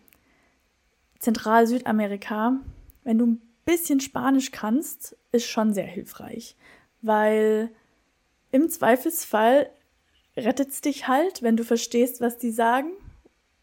Zentral-Südamerika, 1.18 2.60
wenn 3.04 3.18
du 3.18 3.26
ein 3.26 3.42
bisschen 3.64 4.00
Spanisch 4.00 4.50
kannst, 4.50 5.16
ist 5.32 5.46
schon 5.46 5.72
sehr 5.72 5.86
hilfreich, 5.86 6.56
weil 7.02 7.70
im 8.50 8.68
Zweifelsfall 8.68 9.70
rettet 10.36 10.70
es 10.70 10.80
dich 10.80 11.08
halt, 11.08 11.42
wenn 11.42 11.56
du 11.56 11.64
verstehst, 11.64 12.20
was 12.20 12.38
die 12.38 12.50
sagen, 12.50 12.90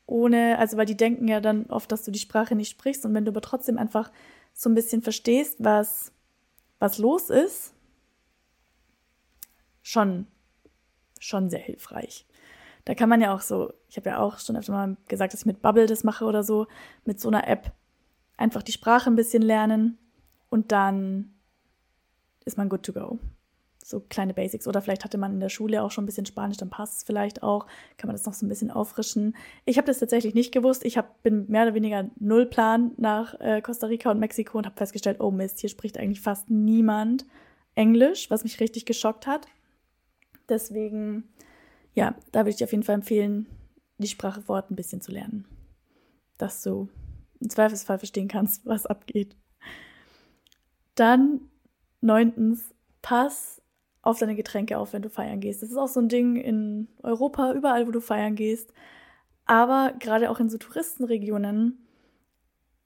ohne, 0.06 0.58
also 0.60 0.78
weil 0.78 0.86
die 0.86 0.98
denken 0.98 1.28
ja 1.28 1.42
dann 1.42 1.66
oft, 1.68 1.92
dass 1.92 2.04
du 2.04 2.12
die 2.12 2.20
Sprache 2.20 2.56
nicht 2.56 2.70
sprichst 2.70 3.06
und 3.06 3.14
wenn 3.14 3.26
du 3.26 3.32
aber 3.32 3.42
trotzdem 3.42 3.78
einfach 3.78 4.12
so 4.54 4.70
ein 4.70 4.76
bisschen 4.76 5.02
verstehst, 5.02 5.58
was, 5.60 6.12
was 6.80 6.98
los 6.98 7.30
ist, 7.30 7.74
schon, 9.82 10.28
schon 11.20 11.50
sehr 11.50 11.60
hilfreich. 11.60 12.26
Da 12.86 12.96
kann 12.96 13.10
man 13.10 13.22
ja 13.22 13.34
auch 13.34 13.42
so, 13.42 13.74
ich 13.90 13.98
habe 13.98 14.10
ja 14.10 14.20
auch 14.20 14.40
schon 14.40 14.56
öfter 14.56 14.72
mal 14.72 14.98
gesagt, 15.08 15.34
dass 15.34 15.42
ich 15.42 15.46
mit 15.46 15.62
Bubble 15.62 15.88
das 15.88 16.04
mache 16.04 16.26
oder 16.26 16.44
so, 16.44 16.68
mit 17.06 17.20
so 17.20 17.30
einer 17.30 17.48
App 17.48 17.72
einfach 18.38 18.64
die 18.64 18.72
Sprache 18.72 19.10
ein 19.10 19.16
bisschen 19.16 19.42
lernen 19.42 19.98
und 20.50 20.72
dann 20.72 21.34
ist 22.46 22.58
man 22.58 22.70
good 22.70 22.84
to 22.84 22.94
go. 22.94 23.20
So 23.88 24.02
kleine 24.02 24.34
Basics. 24.34 24.68
Oder 24.68 24.82
vielleicht 24.82 25.04
hatte 25.04 25.18
man 25.18 25.34
in 25.34 25.40
der 25.40 25.50
Schule 25.50 25.82
auch 25.82 25.92
schon 25.92 26.04
ein 26.04 26.08
bisschen 26.08 26.26
Spanisch, 26.26 26.58
dann 26.58 26.70
passt 26.70 26.98
es 26.98 27.04
vielleicht 27.04 27.44
auch. 27.44 27.68
Kann 27.98 28.08
man 28.08 28.16
das 28.16 28.26
noch 28.26 28.34
so 28.34 28.46
ein 28.46 28.50
bisschen 28.50 28.72
auffrischen. 28.72 29.36
Ich 29.66 29.78
habe 29.78 29.88
das 29.88 30.00
tatsächlich 30.00 30.34
nicht 30.34 30.52
gewusst. 30.52 30.84
Ich 30.84 30.98
hab, 30.98 31.24
bin 31.24 31.46
mehr 31.50 31.64
oder 31.64 31.74
weniger 31.74 32.10
null 32.20 32.46
Plan 32.48 32.92
nach 32.98 33.40
äh, 33.40 33.62
Costa 33.62 33.88
Rica 33.88 34.12
und 34.12 34.20
Mexiko 34.20 34.58
und 34.58 34.66
habe 34.66 34.76
festgestellt, 34.76 35.22
oh 35.22 35.32
Mist, 35.32 35.60
hier 35.60 35.70
spricht 35.70 35.98
eigentlich 35.98 36.22
fast 36.22 36.50
niemand 36.50 37.26
Englisch, 37.76 38.30
was 38.30 38.44
mich 38.44 38.60
richtig 38.60 38.86
geschockt 38.86 39.28
hat. 39.28 39.48
Deswegen 40.50 41.24
ja, 41.98 42.14
da 42.32 42.42
würde 42.42 42.52
ich 42.52 42.58
dir 42.58 42.66
auf 42.66 42.72
jeden 42.74 42.84
Fall 42.84 42.94
empfehlen, 42.94 43.48
die 43.98 44.08
Sprache 44.08 44.44
vor 44.44 44.58
Ort 44.58 44.70
ein 44.70 44.76
bisschen 44.76 45.02
zu 45.02 45.12
lernen. 45.12 45.46
Dass 46.38 46.62
du 46.62 46.90
im 47.40 47.50
Zweifelsfall 47.50 47.98
verstehen 47.98 48.28
kannst, 48.28 48.68
was 48.68 48.86
abgeht. 48.86 49.36
Dann 50.94 51.42
neuntens, 52.00 52.72
pass 53.02 53.64
auf 54.08 54.20
deine 54.20 54.36
Getränke 54.36 54.78
auf, 54.78 54.94
wenn 54.94 55.02
du 55.02 55.10
feiern 55.10 55.40
gehst. 55.40 55.62
Das 55.62 55.70
ist 55.70 55.78
auch 55.78 55.88
so 55.88 56.00
ein 56.00 56.10
Ding 56.10 56.36
in 56.36 56.88
Europa, 57.04 57.54
überall, 57.54 57.88
wo 57.88 57.92
du 57.92 58.02
feiern 58.02 58.36
gehst. 58.36 58.74
Aber 59.46 59.94
gerade 60.00 60.30
auch 60.30 60.40
in 60.40 60.50
so 60.50 60.58
Touristenregionen 60.58 61.78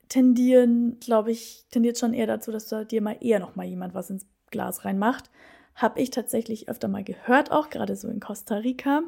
tendieren, 0.10 1.00
glaube 1.00 1.32
ich, 1.32 1.66
tendiert 1.72 1.98
schon 1.98 2.14
eher 2.14 2.28
dazu, 2.28 2.52
dass 2.52 2.68
da 2.68 2.84
dir 2.84 3.02
mal 3.02 3.18
eher 3.22 3.40
noch 3.40 3.56
mal 3.56 3.66
jemand 3.66 3.94
was 3.94 4.10
ins 4.10 4.26
Glas 4.52 4.84
reinmacht 4.84 5.30
habe 5.76 6.00
ich 6.00 6.10
tatsächlich 6.10 6.70
öfter 6.70 6.88
mal 6.88 7.04
gehört, 7.04 7.52
auch 7.52 7.70
gerade 7.70 7.96
so 7.96 8.08
in 8.08 8.20
Costa 8.20 8.56
Rica 8.56 9.02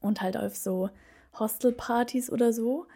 und 0.00 0.20
halt 0.20 0.36
auf 0.36 0.56
so 0.56 0.90
Hostelpartys 1.38 2.30
oder 2.30 2.52
so. 2.52 2.86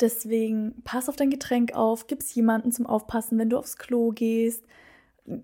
Deswegen 0.00 0.82
pass 0.84 1.08
auf 1.08 1.16
dein 1.16 1.30
Getränk 1.30 1.74
auf, 1.74 2.06
gib's 2.06 2.34
jemanden 2.34 2.72
zum 2.72 2.86
Aufpassen, 2.86 3.38
wenn 3.38 3.50
du 3.50 3.58
aufs 3.58 3.76
Klo 3.76 4.10
gehst. 4.10 4.64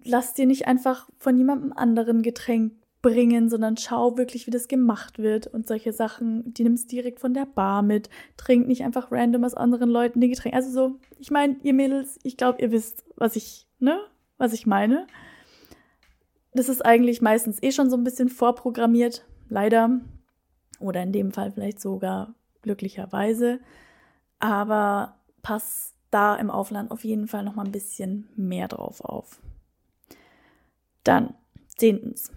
Lass 0.05 0.35
dir 0.35 0.47
nicht 0.47 0.67
einfach 0.67 1.09
von 1.19 1.37
jemandem 1.39 1.73
anderen 1.73 2.23
Getränk 2.23 2.73
bringen, 3.03 3.49
sondern 3.49 3.77
schau 3.77 4.19
wirklich, 4.19 4.47
wie 4.47 4.51
das 4.51 4.69
gemacht 4.69 5.19
wird 5.19 5.47
und 5.47 5.67
solche 5.67 5.93
Sachen, 5.93 6.53
die 6.53 6.65
nimmst 6.65 6.93
direkt 6.93 7.21
von 7.21 7.33
der 7.33 7.47
Bar 7.47 7.83
mit. 7.83 8.11
Trink 8.37 8.67
nicht 8.67 8.85
einfach 8.85 9.11
random 9.11 9.45
aus 9.45 9.55
anderen 9.55 9.89
Leuten 9.89 10.21
die 10.21 10.29
Getränke. 10.29 10.57
Also 10.57 10.71
so, 10.71 10.97
ich 11.19 11.31
meine, 11.31 11.57
ihr 11.63 11.73
Mädels, 11.73 12.19
ich 12.23 12.37
glaube, 12.37 12.61
ihr 12.61 12.73
wisst, 12.73 13.05
was 13.17 13.37
ich, 13.37 13.67
ne, 13.79 13.99
was 14.37 14.53
ich 14.53 14.67
meine. 14.67 15.07
Das 16.53 16.69
ist 16.69 16.85
eigentlich 16.85 17.23
meistens 17.23 17.63
eh 17.63 17.73
schon 17.73 17.91
so 17.91 17.97
ein 17.97 18.05
bisschen 18.05 18.29
vorprogrammiert, 18.29 19.25
leider. 19.49 20.01
Oder 20.79 21.03
in 21.03 21.13
dem 21.13 21.33
Fall 21.33 21.53
vielleicht 21.53 21.81
sogar 21.81 22.35
glücklicherweise. 22.63 23.61
Aber 24.41 25.17
pass 25.43 25.95
da 26.11 26.37
im 26.37 26.51
Aufland 26.51 26.91
auf 26.91 27.05
jeden 27.05 27.29
Fall 27.29 27.45
noch 27.45 27.55
mal 27.55 27.65
ein 27.65 27.73
bisschen 27.73 28.29
mehr 28.37 28.69
drauf 28.69 29.01
auf. 29.03 29.41
Dann, 31.11 31.35
zehntens. 31.67 32.31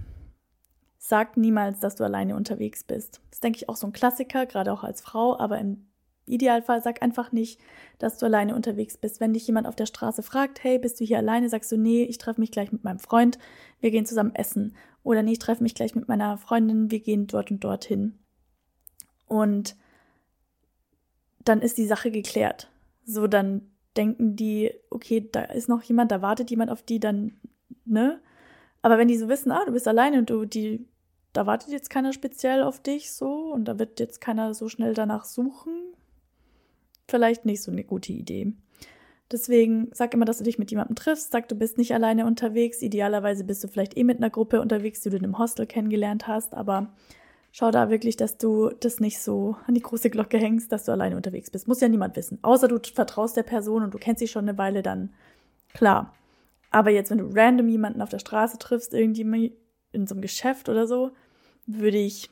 Sag 0.98 1.38
niemals, 1.38 1.80
dass 1.80 1.96
du 1.96 2.04
alleine 2.04 2.36
unterwegs 2.36 2.84
bist. 2.84 3.22
Das 3.30 3.38
ist, 3.38 3.44
denke 3.44 3.58
ich, 3.58 3.70
auch 3.70 3.76
so 3.76 3.86
ein 3.86 3.94
Klassiker, 3.94 4.48
gerade 4.48 4.74
auch 4.74 4.84
als 4.84 5.00
Frau, 5.00 5.38
aber 5.38 5.60
im 5.60 5.86
Idealfall 6.26 6.82
sag 6.82 7.04
einfach 7.04 7.32
nicht, 7.32 7.60
dass 8.00 8.18
du 8.18 8.26
alleine 8.26 8.56
unterwegs 8.56 8.98
bist. 8.98 9.20
Wenn 9.20 9.34
dich 9.34 9.46
jemand 9.46 9.68
auf 9.68 9.76
der 9.76 9.86
Straße 9.86 10.24
fragt, 10.24 10.64
hey, 10.64 10.80
bist 10.80 11.00
du 11.00 11.06
hier 11.06 11.20
alleine, 11.20 11.50
sagst 11.50 11.72
du, 11.72 11.78
nee, 11.78 12.02
ich 12.02 12.18
treffe 12.18 12.40
mich 12.40 12.50
gleich 12.50 12.72
mit 12.72 12.84
meinem 12.84 12.98
Freund, 12.98 13.38
wir 13.80 13.92
gehen 13.92 14.08
zusammen 14.08 14.34
essen. 14.34 14.76
Oder 15.04 15.22
nee, 15.22 15.34
ich 15.34 15.40
treffe 15.40 15.62
mich 15.62 15.76
gleich 15.76 15.94
mit 15.94 16.08
meiner 16.08 16.40
Freundin, 16.40 16.90
wir 16.90 17.02
gehen 17.02 17.28
dort 17.28 17.52
und 17.52 17.64
dorthin. 17.64 18.18
Und 19.28 19.76
dann 21.46 21.62
ist 21.62 21.78
die 21.78 21.86
Sache 21.86 22.10
geklärt. 22.10 22.72
So, 23.06 23.28
dann 23.28 23.70
denken 23.96 24.36
die, 24.36 24.72
okay, 24.90 25.30
da 25.32 25.44
ist 25.44 25.70
noch 25.70 25.84
jemand, 25.84 26.12
da 26.12 26.24
wartet 26.24 26.50
jemand 26.50 26.72
auf 26.72 26.82
die, 26.82 27.00
dann, 27.00 27.40
ne? 27.86 28.20
Aber 28.84 28.98
wenn 28.98 29.08
die 29.08 29.18
so 29.18 29.30
wissen, 29.30 29.52
ah, 29.52 29.64
du 29.66 29.72
bist 29.72 29.88
alleine 29.88 30.20
und 30.20 30.30
du, 30.30 30.46
die, 30.46 30.86
da 31.32 31.48
wartet 31.48 31.72
jetzt 31.72 31.90
keiner 31.90 32.14
speziell 32.14 32.62
auf 32.62 32.80
dich 32.80 33.12
so 33.12 33.52
und 33.54 33.66
da 33.66 33.80
wird 33.80 34.00
jetzt 34.00 34.22
keiner 34.22 34.54
so 34.54 34.70
schnell 34.70 34.94
danach 34.94 35.26
suchen, 35.26 35.74
vielleicht 37.08 37.46
nicht 37.46 37.64
so 37.64 37.72
eine 37.72 37.86
gute 37.86 38.12
Idee. 38.12 38.54
Deswegen 39.32 39.90
sag 39.94 40.14
immer, 40.14 40.26
dass 40.26 40.38
du 40.38 40.44
dich 40.44 40.60
mit 40.60 40.70
jemandem 40.70 40.96
triffst, 40.96 41.32
sag, 41.32 41.48
du 41.48 41.56
bist 41.56 41.78
nicht 41.78 41.94
alleine 41.94 42.26
unterwegs. 42.26 42.82
Idealerweise 42.82 43.46
bist 43.46 43.64
du 43.64 43.68
vielleicht 43.68 43.98
eh 43.98 44.04
mit 44.04 44.18
einer 44.18 44.30
Gruppe 44.30 44.62
unterwegs, 44.62 45.00
die 45.00 45.10
du 45.10 45.18
in 45.18 45.24
einem 45.24 45.40
Hostel 45.40 45.66
kennengelernt 45.66 46.28
hast, 46.28 46.54
aber 46.54 46.94
schau 47.54 47.72
da 47.72 47.90
wirklich, 47.90 48.18
dass 48.18 48.38
du 48.38 48.70
das 48.82 49.00
nicht 49.00 49.20
so 49.20 49.56
an 49.66 49.76
die 49.76 49.82
große 49.82 50.10
Glocke 50.10 50.38
hängst, 50.38 50.74
dass 50.74 50.84
du 50.84 50.92
alleine 50.92 51.16
unterwegs 51.16 51.50
bist. 51.50 51.70
Muss 51.70 51.80
ja 51.80 51.88
niemand 51.88 52.18
wissen. 52.18 52.38
Außer 52.42 52.68
du 52.68 52.80
vertraust 52.94 53.38
der 53.38 53.44
Person 53.44 53.84
und 53.84 53.94
du 53.94 53.98
kennst 53.98 54.20
sie 54.20 54.28
schon 54.28 54.48
eine 54.48 54.58
Weile, 54.58 54.84
dann 54.84 55.14
klar. 55.74 56.14
Aber 56.74 56.90
jetzt, 56.90 57.12
wenn 57.12 57.20
du 57.20 57.30
random 57.32 57.70
jemanden 57.70 58.02
auf 58.02 58.10
der 58.10 58.18
Straße 58.18 58.58
triffst, 58.58 58.96
irgendwie 58.96 59.56
in 59.92 60.08
so 60.08 60.16
einem 60.16 60.24
Geschäft 60.24 60.70
oder 60.70 60.88
so, 60.88 61.12
würde 61.68 62.00
ich 62.00 62.32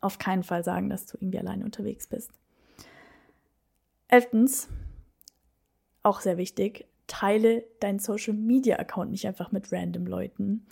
auf 0.00 0.18
keinen 0.18 0.44
Fall 0.44 0.62
sagen, 0.62 0.88
dass 0.88 1.06
du 1.06 1.18
irgendwie 1.18 1.40
alleine 1.40 1.64
unterwegs 1.64 2.06
bist. 2.06 2.30
Elftens, 4.06 4.68
auch 6.04 6.20
sehr 6.20 6.36
wichtig, 6.36 6.86
teile 7.08 7.64
deinen 7.80 7.98
Social 7.98 8.34
Media 8.34 8.76
Account 8.76 9.10
nicht 9.10 9.26
einfach 9.26 9.50
mit 9.50 9.72
random 9.72 10.06
Leuten. 10.06 10.64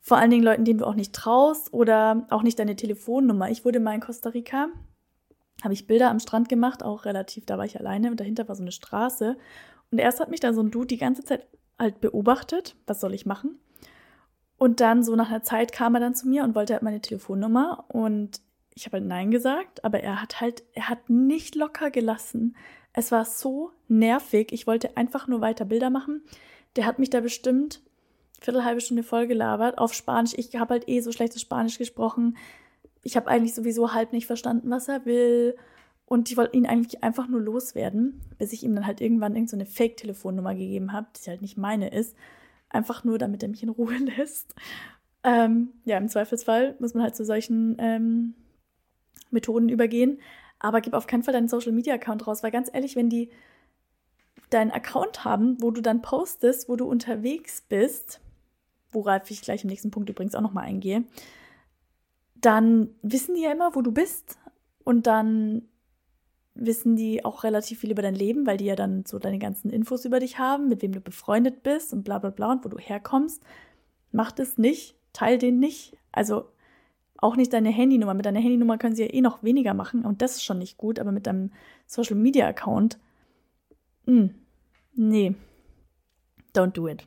Vor 0.00 0.18
allen 0.18 0.30
Dingen 0.30 0.44
Leuten, 0.44 0.64
denen 0.64 0.78
du 0.78 0.86
auch 0.86 0.94
nicht 0.94 1.12
traust 1.12 1.72
oder 1.72 2.24
auch 2.30 2.44
nicht 2.44 2.60
deine 2.60 2.76
Telefonnummer. 2.76 3.50
Ich 3.50 3.64
wurde 3.64 3.80
mal 3.80 3.96
in 3.96 4.00
Costa 4.00 4.28
Rica, 4.28 4.68
habe 5.64 5.74
ich 5.74 5.88
Bilder 5.88 6.08
am 6.08 6.20
Strand 6.20 6.48
gemacht, 6.48 6.84
auch 6.84 7.04
relativ, 7.04 7.46
da 7.46 7.58
war 7.58 7.64
ich 7.64 7.80
alleine 7.80 8.12
und 8.12 8.20
dahinter 8.20 8.46
war 8.46 8.54
so 8.54 8.62
eine 8.62 8.70
Straße. 8.70 9.36
Und 9.90 9.98
erst 9.98 10.20
hat 10.20 10.30
mich 10.30 10.38
dann 10.38 10.54
so 10.54 10.62
ein 10.62 10.70
Dude 10.70 10.86
die 10.86 10.98
ganze 10.98 11.24
Zeit 11.24 11.48
halt 11.78 12.00
beobachtet, 12.00 12.76
was 12.86 13.00
soll 13.00 13.14
ich 13.14 13.26
machen? 13.26 13.58
Und 14.56 14.80
dann 14.80 15.02
so 15.02 15.14
nach 15.14 15.28
einer 15.28 15.42
Zeit 15.42 15.72
kam 15.72 15.94
er 15.94 16.00
dann 16.00 16.14
zu 16.14 16.28
mir 16.28 16.42
und 16.42 16.54
wollte 16.54 16.72
halt 16.72 16.82
meine 16.82 17.00
Telefonnummer 17.00 17.84
und 17.88 18.40
ich 18.74 18.86
habe 18.86 18.98
halt 18.98 19.06
Nein 19.06 19.30
gesagt, 19.30 19.84
aber 19.84 20.00
er 20.00 20.22
hat 20.22 20.40
halt, 20.40 20.62
er 20.72 20.88
hat 20.88 21.10
nicht 21.10 21.54
locker 21.54 21.90
gelassen. 21.90 22.56
Es 22.92 23.10
war 23.10 23.24
so 23.24 23.72
nervig. 23.88 24.52
Ich 24.52 24.66
wollte 24.66 24.96
einfach 24.96 25.26
nur 25.26 25.40
weiter 25.40 25.64
Bilder 25.64 25.90
machen. 25.90 26.22
Der 26.76 26.86
hat 26.86 26.98
mich 26.98 27.10
da 27.10 27.20
bestimmt 27.20 27.80
viertel 28.40 28.64
halbe 28.64 28.80
Stunde 28.80 29.02
voll 29.02 29.26
gelabert 29.26 29.78
auf 29.78 29.94
Spanisch. 29.94 30.34
Ich 30.36 30.54
habe 30.56 30.74
halt 30.74 30.88
eh 30.88 31.00
so 31.00 31.10
schlechtes 31.10 31.40
Spanisch 31.40 31.78
gesprochen. 31.78 32.36
Ich 33.02 33.16
habe 33.16 33.28
eigentlich 33.28 33.54
sowieso 33.54 33.94
halb 33.94 34.12
nicht 34.12 34.26
verstanden, 34.26 34.70
was 34.70 34.88
er 34.88 35.04
will. 35.04 35.56
Und 36.08 36.30
ich 36.30 36.38
wollte 36.38 36.56
ihn 36.56 36.64
eigentlich 36.64 37.04
einfach 37.04 37.28
nur 37.28 37.40
loswerden, 37.40 38.22
bis 38.38 38.54
ich 38.54 38.62
ihm 38.62 38.74
dann 38.74 38.86
halt 38.86 39.02
irgendwann 39.02 39.36
irgendeine 39.36 39.66
so 39.66 39.72
Fake-Telefonnummer 39.72 40.54
gegeben 40.54 40.92
habe, 40.92 41.08
die 41.14 41.28
halt 41.28 41.42
nicht 41.42 41.58
meine 41.58 41.90
ist. 41.90 42.16
Einfach 42.70 43.04
nur, 43.04 43.18
damit 43.18 43.42
er 43.42 43.50
mich 43.50 43.62
in 43.62 43.68
Ruhe 43.68 43.94
lässt. 44.16 44.54
Ähm, 45.22 45.68
ja, 45.84 45.98
im 45.98 46.08
Zweifelsfall 46.08 46.76
muss 46.78 46.94
man 46.94 47.02
halt 47.02 47.14
zu 47.14 47.26
solchen 47.26 47.76
ähm, 47.78 48.34
Methoden 49.30 49.68
übergehen. 49.68 50.18
Aber 50.58 50.80
gib 50.80 50.94
auf 50.94 51.06
keinen 51.06 51.22
Fall 51.22 51.34
deinen 51.34 51.48
Social 51.48 51.72
Media 51.72 51.94
Account 51.94 52.26
raus, 52.26 52.42
weil 52.42 52.52
ganz 52.52 52.70
ehrlich, 52.72 52.96
wenn 52.96 53.10
die 53.10 53.28
deinen 54.48 54.70
Account 54.70 55.26
haben, 55.26 55.60
wo 55.60 55.70
du 55.70 55.82
dann 55.82 56.00
postest, 56.00 56.70
wo 56.70 56.76
du 56.76 56.86
unterwegs 56.86 57.60
bist, 57.68 58.22
worauf 58.90 59.30
ich 59.30 59.42
gleich 59.42 59.62
im 59.62 59.68
nächsten 59.68 59.90
Punkt 59.90 60.08
übrigens 60.08 60.34
auch 60.34 60.40
nochmal 60.40 60.64
eingehe, 60.64 61.04
dann 62.34 62.94
wissen 63.02 63.34
die 63.34 63.42
ja 63.42 63.52
immer, 63.52 63.74
wo 63.74 63.82
du 63.82 63.92
bist 63.92 64.38
und 64.84 65.06
dann 65.06 65.68
wissen 66.58 66.96
die 66.96 67.24
auch 67.24 67.44
relativ 67.44 67.80
viel 67.80 67.90
über 67.90 68.02
dein 68.02 68.14
Leben, 68.14 68.46
weil 68.46 68.56
die 68.56 68.66
ja 68.66 68.76
dann 68.76 69.04
so 69.06 69.18
deine 69.18 69.38
ganzen 69.38 69.70
Infos 69.70 70.04
über 70.04 70.20
dich 70.20 70.38
haben, 70.38 70.68
mit 70.68 70.82
wem 70.82 70.92
du 70.92 71.00
befreundet 71.00 71.62
bist 71.62 71.92
und 71.92 72.02
bla 72.02 72.18
bla 72.18 72.30
bla 72.30 72.52
und 72.52 72.64
wo 72.64 72.68
du 72.68 72.78
herkommst. 72.78 73.42
Mach 74.12 74.32
das 74.32 74.58
nicht, 74.58 74.96
teil 75.12 75.38
den 75.38 75.58
nicht. 75.60 75.96
Also 76.12 76.46
auch 77.16 77.36
nicht 77.36 77.52
deine 77.52 77.70
Handynummer. 77.70 78.14
Mit 78.14 78.26
deiner 78.26 78.40
Handynummer 78.40 78.78
können 78.78 78.94
sie 78.94 79.02
ja 79.02 79.12
eh 79.12 79.20
noch 79.20 79.42
weniger 79.42 79.74
machen 79.74 80.04
und 80.04 80.22
das 80.22 80.36
ist 80.36 80.44
schon 80.44 80.58
nicht 80.58 80.78
gut, 80.78 80.98
aber 80.98 81.12
mit 81.12 81.26
deinem 81.26 81.52
Social 81.86 82.16
Media 82.16 82.46
Account, 82.46 82.98
mh, 84.06 84.14
hm, 84.14 84.34
nee, 84.94 85.34
don't 86.54 86.72
do 86.72 86.88
it. 86.88 87.04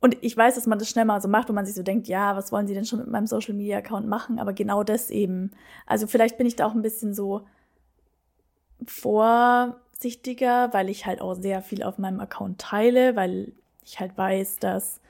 Und 0.00 0.16
ich 0.20 0.36
weiß, 0.36 0.54
dass 0.54 0.66
man 0.66 0.78
das 0.78 0.88
schnell 0.88 1.04
mal 1.04 1.20
so 1.20 1.28
macht, 1.28 1.48
wo 1.48 1.52
man 1.52 1.66
sich 1.66 1.74
so 1.74 1.82
denkt, 1.82 2.06
ja, 2.06 2.36
was 2.36 2.52
wollen 2.52 2.68
sie 2.68 2.74
denn 2.74 2.84
schon 2.84 3.00
mit 3.00 3.08
meinem 3.08 3.26
Social 3.26 3.54
Media 3.54 3.78
Account 3.78 4.06
machen? 4.06 4.38
Aber 4.38 4.52
genau 4.52 4.84
das 4.84 5.10
eben. 5.10 5.50
Also 5.86 6.06
vielleicht 6.06 6.38
bin 6.38 6.46
ich 6.46 6.54
da 6.54 6.66
auch 6.66 6.74
ein 6.74 6.82
bisschen 6.82 7.14
so 7.14 7.46
vorsichtiger, 8.86 10.72
weil 10.72 10.88
ich 10.88 11.06
halt 11.06 11.20
auch 11.20 11.34
sehr 11.34 11.62
viel 11.62 11.82
auf 11.82 11.98
meinem 11.98 12.20
Account 12.20 12.60
teile, 12.60 13.16
weil 13.16 13.52
ich 13.84 14.00
halt 14.00 14.16
weiß, 14.16 14.58
dass 14.58 15.00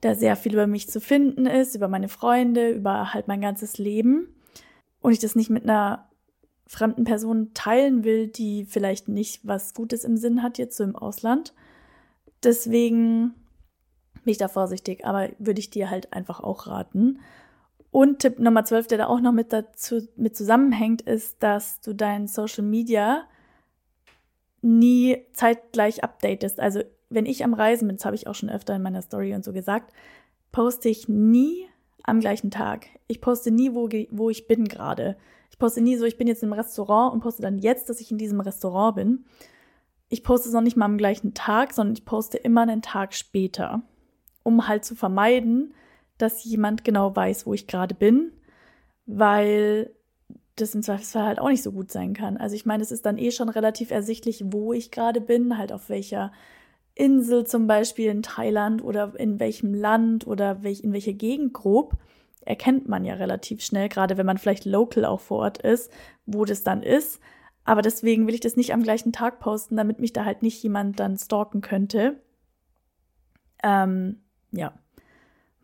da 0.00 0.14
sehr 0.14 0.36
viel 0.36 0.52
über 0.52 0.66
mich 0.66 0.88
zu 0.88 1.00
finden 1.00 1.46
ist, 1.46 1.74
über 1.74 1.88
meine 1.88 2.08
Freunde, 2.08 2.70
über 2.70 3.14
halt 3.14 3.26
mein 3.28 3.40
ganzes 3.40 3.78
Leben. 3.78 4.28
Und 5.00 5.12
ich 5.12 5.18
das 5.18 5.34
nicht 5.34 5.50
mit 5.50 5.64
einer 5.64 6.08
fremden 6.66 7.04
Person 7.04 7.52
teilen 7.54 8.04
will, 8.04 8.26
die 8.26 8.64
vielleicht 8.64 9.08
nicht 9.08 9.46
was 9.46 9.74
Gutes 9.74 10.04
im 10.04 10.16
Sinn 10.16 10.42
hat, 10.42 10.58
jetzt 10.58 10.76
so 10.76 10.84
im 10.84 10.96
Ausland. 10.96 11.54
Deswegen 12.42 13.34
bin 14.24 14.32
ich 14.32 14.38
da 14.38 14.48
vorsichtig, 14.48 15.04
aber 15.04 15.28
würde 15.38 15.60
ich 15.60 15.70
dir 15.70 15.90
halt 15.90 16.12
einfach 16.12 16.40
auch 16.40 16.66
raten. 16.66 17.20
Und 17.94 18.18
Tipp 18.18 18.40
Nummer 18.40 18.64
12, 18.64 18.88
der 18.88 18.98
da 18.98 19.06
auch 19.06 19.20
noch 19.20 19.30
mit 19.30 19.52
dazu 19.52 20.00
mit 20.16 20.36
zusammenhängt, 20.36 21.02
ist, 21.02 21.40
dass 21.44 21.80
du 21.80 21.94
dein 21.94 22.26
Social 22.26 22.64
Media 22.64 23.22
nie 24.62 25.18
zeitgleich 25.32 26.02
updatest. 26.02 26.58
Also 26.58 26.80
wenn 27.08 27.24
ich 27.24 27.44
am 27.44 27.54
Reisen 27.54 27.86
bin, 27.86 27.96
das 27.96 28.04
habe 28.04 28.16
ich 28.16 28.26
auch 28.26 28.34
schon 28.34 28.50
öfter 28.50 28.74
in 28.74 28.82
meiner 28.82 29.00
Story 29.00 29.32
und 29.32 29.44
so 29.44 29.52
gesagt, 29.52 29.94
poste 30.50 30.88
ich 30.88 31.08
nie 31.08 31.68
am 32.02 32.18
gleichen 32.18 32.50
Tag. 32.50 32.88
Ich 33.06 33.20
poste 33.20 33.52
nie, 33.52 33.74
wo, 33.74 33.88
wo 34.10 34.28
ich 34.28 34.48
bin 34.48 34.64
gerade. 34.64 35.16
Ich 35.52 35.60
poste 35.60 35.80
nie 35.80 35.96
so, 35.96 36.04
ich 36.04 36.18
bin 36.18 36.26
jetzt 36.26 36.42
im 36.42 36.52
Restaurant 36.52 37.14
und 37.14 37.20
poste 37.20 37.42
dann 37.42 37.60
jetzt, 37.60 37.88
dass 37.88 38.00
ich 38.00 38.10
in 38.10 38.18
diesem 38.18 38.40
Restaurant 38.40 38.96
bin. 38.96 39.24
Ich 40.08 40.24
poste 40.24 40.48
es 40.48 40.52
noch 40.52 40.62
nicht 40.62 40.76
mal 40.76 40.86
am 40.86 40.98
gleichen 40.98 41.32
Tag, 41.32 41.72
sondern 41.72 41.94
ich 41.94 42.04
poste 42.04 42.38
immer 42.38 42.62
einen 42.62 42.82
Tag 42.82 43.14
später, 43.14 43.82
um 44.42 44.66
halt 44.66 44.84
zu 44.84 44.96
vermeiden, 44.96 45.74
dass 46.18 46.44
jemand 46.44 46.84
genau 46.84 47.14
weiß, 47.14 47.46
wo 47.46 47.54
ich 47.54 47.66
gerade 47.66 47.94
bin, 47.94 48.32
weil 49.06 49.94
das 50.56 50.74
im 50.74 50.82
Zweifelsfall 50.82 51.24
halt 51.24 51.40
auch 51.40 51.48
nicht 51.48 51.62
so 51.62 51.72
gut 51.72 51.90
sein 51.90 52.14
kann. 52.14 52.36
Also 52.36 52.54
ich 52.54 52.64
meine, 52.64 52.82
es 52.82 52.92
ist 52.92 53.04
dann 53.06 53.18
eh 53.18 53.30
schon 53.30 53.48
relativ 53.48 53.90
ersichtlich, 53.90 54.44
wo 54.46 54.72
ich 54.72 54.90
gerade 54.90 55.20
bin, 55.20 55.58
halt 55.58 55.72
auf 55.72 55.88
welcher 55.88 56.32
Insel 56.94 57.44
zum 57.44 57.66
Beispiel 57.66 58.08
in 58.08 58.22
Thailand 58.22 58.82
oder 58.84 59.18
in 59.18 59.40
welchem 59.40 59.74
Land 59.74 60.26
oder 60.26 60.62
welch, 60.62 60.80
in 60.80 60.92
welcher 60.92 61.12
Gegend 61.12 61.52
grob, 61.52 61.96
erkennt 62.40 62.88
man 62.88 63.04
ja 63.04 63.14
relativ 63.14 63.62
schnell, 63.62 63.88
gerade 63.88 64.16
wenn 64.16 64.26
man 64.26 64.38
vielleicht 64.38 64.64
local 64.64 65.04
auch 65.04 65.20
vor 65.20 65.38
Ort 65.38 65.58
ist, 65.58 65.90
wo 66.26 66.44
das 66.44 66.62
dann 66.62 66.82
ist. 66.82 67.20
Aber 67.64 67.82
deswegen 67.82 68.26
will 68.26 68.34
ich 68.34 68.40
das 68.40 68.56
nicht 68.56 68.72
am 68.72 68.82
gleichen 68.82 69.12
Tag 69.12 69.40
posten, 69.40 69.76
damit 69.76 69.98
mich 69.98 70.12
da 70.12 70.24
halt 70.24 70.42
nicht 70.42 70.62
jemand 70.62 71.00
dann 71.00 71.16
stalken 71.16 71.62
könnte. 71.62 72.20
Ähm, 73.62 74.22
ja, 74.52 74.74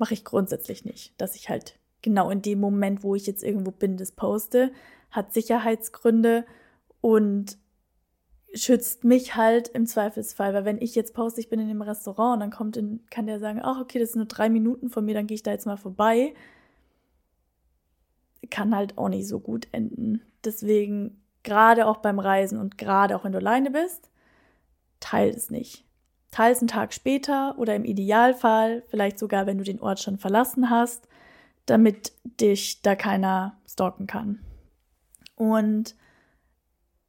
mache 0.01 0.15
ich 0.15 0.25
grundsätzlich 0.25 0.85
nicht, 0.85 1.15
dass 1.21 1.37
ich 1.37 1.49
halt 1.49 1.79
genau 2.03 2.31
in 2.31 2.43
dem 2.43 2.59
Moment, 2.59 3.05
wo 3.05 3.15
ich 3.15 3.27
jetzt 3.27 3.45
irgendwo 3.45 3.71
bin, 3.71 3.97
das 3.97 4.13
poste, 4.13 4.73
hat 5.11 5.33
Sicherheitsgründe 5.33 6.45
und 7.01 7.59
schützt 8.53 9.05
mich 9.05 9.37
halt 9.37 9.69
im 9.69 9.87
Zweifelsfall, 9.87 10.55
weil 10.55 10.65
wenn 10.65 10.81
ich 10.81 10.95
jetzt 10.95 11.15
poste, 11.15 11.41
ich 11.41 11.49
bin 11.49 11.61
in 11.61 11.69
dem 11.69 11.83
Restaurant 11.83 12.35
und 12.35 12.41
dann 12.41 12.51
kommt 12.51 12.77
in, 12.77 13.05
kann 13.11 13.27
der 13.27 13.39
sagen, 13.39 13.61
ach 13.63 13.81
okay, 13.81 13.99
das 13.99 14.13
sind 14.13 14.21
nur 14.21 14.27
drei 14.27 14.49
Minuten 14.49 14.91
von 14.91 15.05
mir, 15.05 15.15
dann 15.15 15.27
gehe 15.27 15.37
ich 15.37 15.43
da 15.43 15.53
jetzt 15.53 15.67
mal 15.67 15.77
vorbei, 15.77 16.35
kann 18.51 18.75
halt 18.75 18.99
auch 18.99 19.09
nicht 19.09 19.29
so 19.29 19.39
gut 19.39 19.69
enden. 19.71 20.23
Deswegen 20.45 21.23
gerade 21.43 21.87
auch 21.87 21.99
beim 21.99 22.19
Reisen 22.19 22.59
und 22.59 22.79
gerade 22.79 23.17
auch 23.17 23.25
wenn 23.25 23.33
du 23.33 23.39
alleine 23.39 23.71
bist, 23.71 24.11
teil 24.99 25.31
es 25.31 25.51
nicht. 25.51 25.85
Teil 26.31 26.53
es 26.53 26.59
einen 26.61 26.69
Tag 26.69 26.93
später 26.93 27.59
oder 27.59 27.75
im 27.75 27.85
Idealfall 27.85 28.85
vielleicht 28.89 29.19
sogar, 29.19 29.47
wenn 29.47 29.59
du 29.59 29.65
den 29.65 29.81
Ort 29.81 30.01
schon 30.01 30.19
verlassen 30.19 30.71
hast, 30.71 31.09
damit 31.67 32.13
dich 32.25 32.83
da 32.83 32.95
keiner 32.95 33.59
stalken 33.69 34.07
kann. 34.07 34.41
Und 35.35 35.97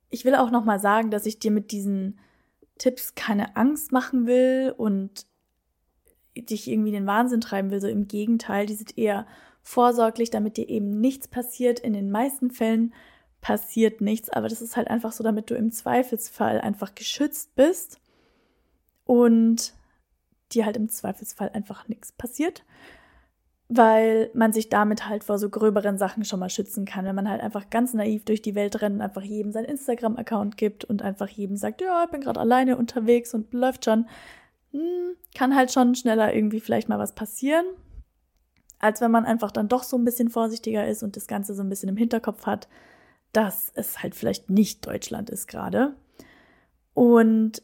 ich 0.09 0.25
will 0.25 0.35
auch 0.35 0.51
noch 0.51 0.65
mal 0.65 0.79
sagen, 0.79 1.11
dass 1.11 1.25
ich 1.25 1.39
dir 1.39 1.51
mit 1.51 1.71
diesen 1.71 2.19
Tipps 2.77 3.13
keine 3.13 3.55
Angst 3.55 3.91
machen 3.91 4.25
will 4.25 4.73
und 4.75 5.27
dich 6.35 6.67
irgendwie 6.67 6.89
in 6.89 6.95
den 6.95 7.07
Wahnsinn 7.07 7.41
treiben 7.41 7.69
will. 7.69 7.79
So 7.79 7.87
im 7.87 8.07
Gegenteil, 8.07 8.65
die 8.65 8.73
sind 8.73 8.97
eher 8.97 9.27
vorsorglich, 9.61 10.31
damit 10.31 10.57
dir 10.57 10.67
eben 10.67 10.99
nichts 10.99 11.27
passiert. 11.27 11.79
In 11.79 11.93
den 11.93 12.09
meisten 12.09 12.49
Fällen 12.49 12.93
passiert 13.39 14.01
nichts, 14.01 14.29
aber 14.29 14.47
das 14.47 14.61
ist 14.61 14.75
halt 14.75 14.87
einfach 14.87 15.11
so, 15.11 15.23
damit 15.23 15.49
du 15.49 15.55
im 15.55 15.71
Zweifelsfall 15.71 16.59
einfach 16.61 16.95
geschützt 16.95 17.55
bist 17.55 18.00
und 19.11 19.73
dir 20.53 20.65
halt 20.65 20.77
im 20.77 20.87
Zweifelsfall 20.87 21.49
einfach 21.49 21.87
nichts 21.87 22.11
passiert 22.11 22.63
weil 23.73 24.29
man 24.33 24.51
sich 24.51 24.67
damit 24.67 25.07
halt 25.07 25.23
vor 25.23 25.37
so 25.37 25.49
gröberen 25.49 25.97
Sachen 25.97 26.25
schon 26.25 26.41
mal 26.41 26.49
schützen 26.49 26.83
kann, 26.83 27.05
wenn 27.05 27.15
man 27.15 27.29
halt 27.29 27.39
einfach 27.39 27.69
ganz 27.69 27.93
naiv 27.93 28.25
durch 28.25 28.41
die 28.41 28.53
Welt 28.53 28.81
rennt 28.81 28.95
und 28.95 29.01
einfach 29.01 29.21
jedem 29.21 29.53
seinen 29.53 29.63
Instagram-Account 29.63 30.57
gibt 30.57 30.83
und 30.83 31.01
einfach 31.01 31.29
jedem 31.29 31.55
sagt, 31.55 31.79
ja, 31.79 32.03
ich 32.03 32.11
bin 32.11 32.19
gerade 32.19 32.41
alleine 32.41 32.75
unterwegs 32.75 33.33
und 33.33 33.53
läuft 33.53 33.85
schon, 33.85 34.07
hm, 34.73 35.15
kann 35.33 35.55
halt 35.55 35.71
schon 35.71 35.95
schneller 35.95 36.35
irgendwie 36.35 36.59
vielleicht 36.59 36.89
mal 36.89 36.99
was 36.99 37.15
passieren, 37.15 37.63
als 38.79 38.99
wenn 38.99 39.09
man 39.11 39.23
einfach 39.23 39.51
dann 39.51 39.69
doch 39.69 39.83
so 39.83 39.97
ein 39.97 40.03
bisschen 40.03 40.27
vorsichtiger 40.27 40.85
ist 40.85 41.01
und 41.01 41.15
das 41.15 41.27
Ganze 41.27 41.53
so 41.53 41.63
ein 41.63 41.69
bisschen 41.69 41.87
im 41.87 41.97
Hinterkopf 41.97 42.45
hat, 42.45 42.67
dass 43.31 43.71
es 43.73 44.03
halt 44.03 44.15
vielleicht 44.15 44.49
nicht 44.49 44.85
Deutschland 44.85 45.29
ist 45.29 45.47
gerade. 45.47 45.95
Und 46.93 47.63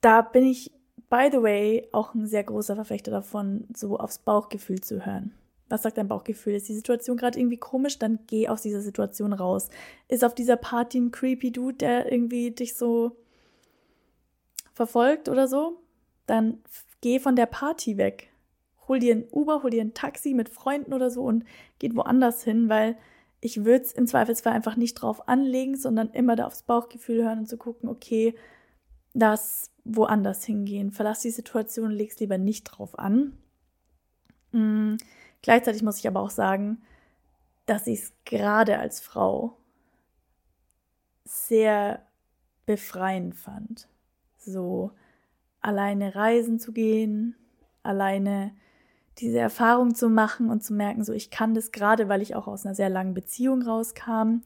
da 0.00 0.22
bin 0.22 0.44
ich 0.44 0.72
by 1.10 1.28
the 1.30 1.42
way, 1.42 1.88
auch 1.92 2.14
ein 2.14 2.26
sehr 2.26 2.44
großer 2.44 2.74
Verfechter 2.74 3.10
davon, 3.10 3.66
so 3.74 3.98
aufs 3.98 4.18
Bauchgefühl 4.18 4.80
zu 4.80 5.04
hören. 5.04 5.32
Was 5.68 5.82
sagt 5.82 5.98
dein 5.98 6.08
Bauchgefühl? 6.08 6.54
Ist 6.54 6.68
die 6.68 6.74
Situation 6.74 7.16
gerade 7.16 7.38
irgendwie 7.38 7.58
komisch? 7.58 7.98
Dann 7.98 8.20
geh 8.26 8.48
aus 8.48 8.62
dieser 8.62 8.80
Situation 8.80 9.32
raus. 9.32 9.68
Ist 10.08 10.24
auf 10.24 10.34
dieser 10.34 10.56
Party 10.56 10.98
ein 10.98 11.10
creepy 11.10 11.50
Dude, 11.50 11.76
der 11.76 12.10
irgendwie 12.10 12.50
dich 12.50 12.74
so 12.74 13.16
verfolgt 14.72 15.28
oder 15.28 15.46
so? 15.46 15.78
Dann 16.26 16.62
geh 17.02 17.18
von 17.20 17.36
der 17.36 17.46
Party 17.46 17.98
weg. 17.98 18.30
Hol 18.86 18.98
dir 18.98 19.14
ein 19.14 19.28
Uber, 19.30 19.62
hol 19.62 19.70
dir 19.70 19.82
ein 19.82 19.92
Taxi 19.92 20.32
mit 20.32 20.48
Freunden 20.48 20.94
oder 20.94 21.10
so 21.10 21.22
und 21.22 21.44
geht 21.78 21.94
woanders 21.94 22.42
hin, 22.42 22.70
weil 22.70 22.96
ich 23.42 23.66
würde 23.66 23.84
es 23.84 23.92
im 23.92 24.06
Zweifelsfall 24.06 24.54
einfach 24.54 24.76
nicht 24.76 24.94
drauf 24.94 25.28
anlegen, 25.28 25.76
sondern 25.76 26.10
immer 26.10 26.34
da 26.34 26.46
aufs 26.46 26.62
Bauchgefühl 26.62 27.22
hören 27.22 27.40
und 27.40 27.48
zu 27.48 27.58
gucken, 27.58 27.90
okay, 27.90 28.34
das 29.14 29.70
woanders 29.84 30.44
hingehen. 30.44 30.92
Verlass 30.92 31.20
die 31.20 31.30
Situation, 31.30 31.90
leg's 31.90 32.20
lieber 32.20 32.38
nicht 32.38 32.64
drauf 32.64 32.98
an. 32.98 33.36
Mhm. 34.52 34.98
Gleichzeitig 35.42 35.82
muss 35.82 35.98
ich 35.98 36.08
aber 36.08 36.20
auch 36.20 36.30
sagen, 36.30 36.82
dass 37.66 37.86
ich 37.86 38.00
es 38.00 38.12
gerade 38.24 38.78
als 38.78 39.00
Frau 39.00 39.56
sehr 41.24 42.02
befreiend 42.66 43.34
fand. 43.34 43.88
So 44.36 44.92
alleine 45.60 46.14
reisen 46.14 46.58
zu 46.58 46.72
gehen, 46.72 47.36
alleine 47.82 48.52
diese 49.18 49.38
Erfahrung 49.38 49.94
zu 49.94 50.08
machen 50.08 50.48
und 50.48 50.62
zu 50.62 50.72
merken, 50.72 51.04
so 51.04 51.12
ich 51.12 51.30
kann 51.30 51.54
das 51.54 51.72
gerade, 51.72 52.08
weil 52.08 52.22
ich 52.22 52.34
auch 52.34 52.46
aus 52.46 52.64
einer 52.64 52.74
sehr 52.74 52.88
langen 52.88 53.14
Beziehung 53.14 53.62
rauskam 53.62 54.42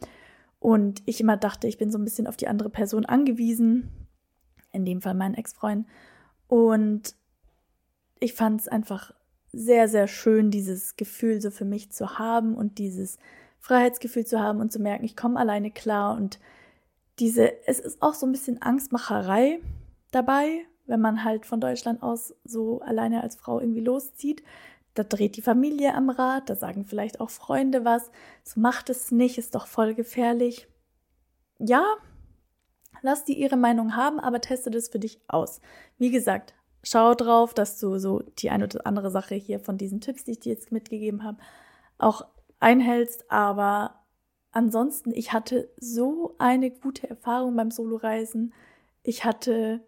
und 0.59 1.03
ich 1.05 1.21
immer 1.21 1.37
dachte, 1.37 1.69
ich 1.69 1.79
bin 1.79 1.91
so 1.91 1.99
ein 1.99 2.05
bisschen 2.05 2.27
auf 2.27 2.37
die 2.37 2.49
andere 2.49 2.71
Person 2.71 3.05
angewiesen 3.05 3.91
in 4.73 4.85
dem 4.85 5.03
Fall 5.03 5.15
mein 5.15 5.35
Ex-Freund. 5.35 5.87
Und 6.49 7.15
ich 8.21 8.35
fand 8.35 8.61
es 8.61 8.69
einfach 8.69 9.13
sehr, 9.53 9.89
sehr 9.89 10.09
schön, 10.09 10.51
dieses 10.51 10.97
Gefühl 10.97 11.41
so 11.41 11.51
für 11.51 11.65
mich 11.65 11.93
zu 11.93 12.19
haben 12.19 12.55
und 12.55 12.79
dieses 12.79 13.19
Freiheitsgefühl 13.61 14.27
zu 14.27 14.41
haben 14.41 14.61
und 14.61 14.73
zu 14.73 14.81
merken, 14.81 15.05
ich 15.05 15.17
komme 15.17 15.39
alleine 15.39 15.71
klar 15.71 16.17
und 16.17 16.41
diese, 17.19 17.67
es 17.67 17.79
ist 17.79 18.03
auch 18.03 18.15
so 18.15 18.27
ein 18.27 18.33
bisschen 18.33 18.61
Angstmacherei 18.63 19.61
dabei, 20.11 20.65
wenn 20.87 21.01
man 21.01 21.25
halt 21.25 21.47
von 21.47 21.61
Deutschland 21.61 22.03
aus 22.03 22.35
so 22.45 22.81
alleine 22.81 23.23
als 23.23 23.37
Frau 23.37 23.61
irgendwie 23.61 23.81
loszieht. 23.81 24.43
Da 24.95 25.05
dreht 25.05 25.37
die 25.37 25.43
Familie 25.43 25.95
am 25.95 26.11
Rad, 26.11 26.51
da 26.51 26.57
sagen 26.57 26.85
vielleicht 26.85 27.21
auch 27.21 27.31
Freunde 27.31 27.85
was, 27.85 28.11
so 28.43 28.61
macht 28.61 28.91
es 28.91 29.11
nicht, 29.11 29.39
ist 29.39 29.55
doch 29.55 29.67
voll 29.67 29.95
gefährlich. 29.95 30.67
Ja, 31.59 31.85
lass 33.03 33.25
die 33.25 33.39
ihre 33.39 33.57
Meinung 33.57 33.97
haben, 33.97 34.19
aber 34.19 34.41
teste 34.41 34.71
das 34.71 34.89
für 34.89 34.99
dich 34.99 35.21
aus. 35.29 35.61
Wie 35.99 36.11
gesagt, 36.11 36.55
schau 36.83 37.15
drauf, 37.15 37.55
dass 37.55 37.79
du 37.79 37.99
so 37.99 38.23
die 38.39 38.51
eine 38.51 38.65
oder 38.65 38.87
andere 38.87 39.11
Sache 39.11 39.35
hier 39.35 39.61
von 39.61 39.77
diesen 39.77 40.01
Tipps, 40.01 40.25
die 40.25 40.33
ich 40.33 40.41
dir 40.41 40.53
jetzt 40.53 40.73
mitgegeben 40.73 41.25
habe, 41.25 41.39
auch 41.99 42.27
einhältst, 42.61 43.31
aber 43.31 44.01
ansonsten, 44.53 45.13
ich 45.13 45.33
hatte 45.33 45.69
so 45.79 46.35
eine 46.39 46.71
gute 46.71 47.09
Erfahrung 47.09 47.57
beim 47.57 47.71
Soloreisen. 47.71 48.53
Ich 49.03 49.25
hatte 49.25 49.81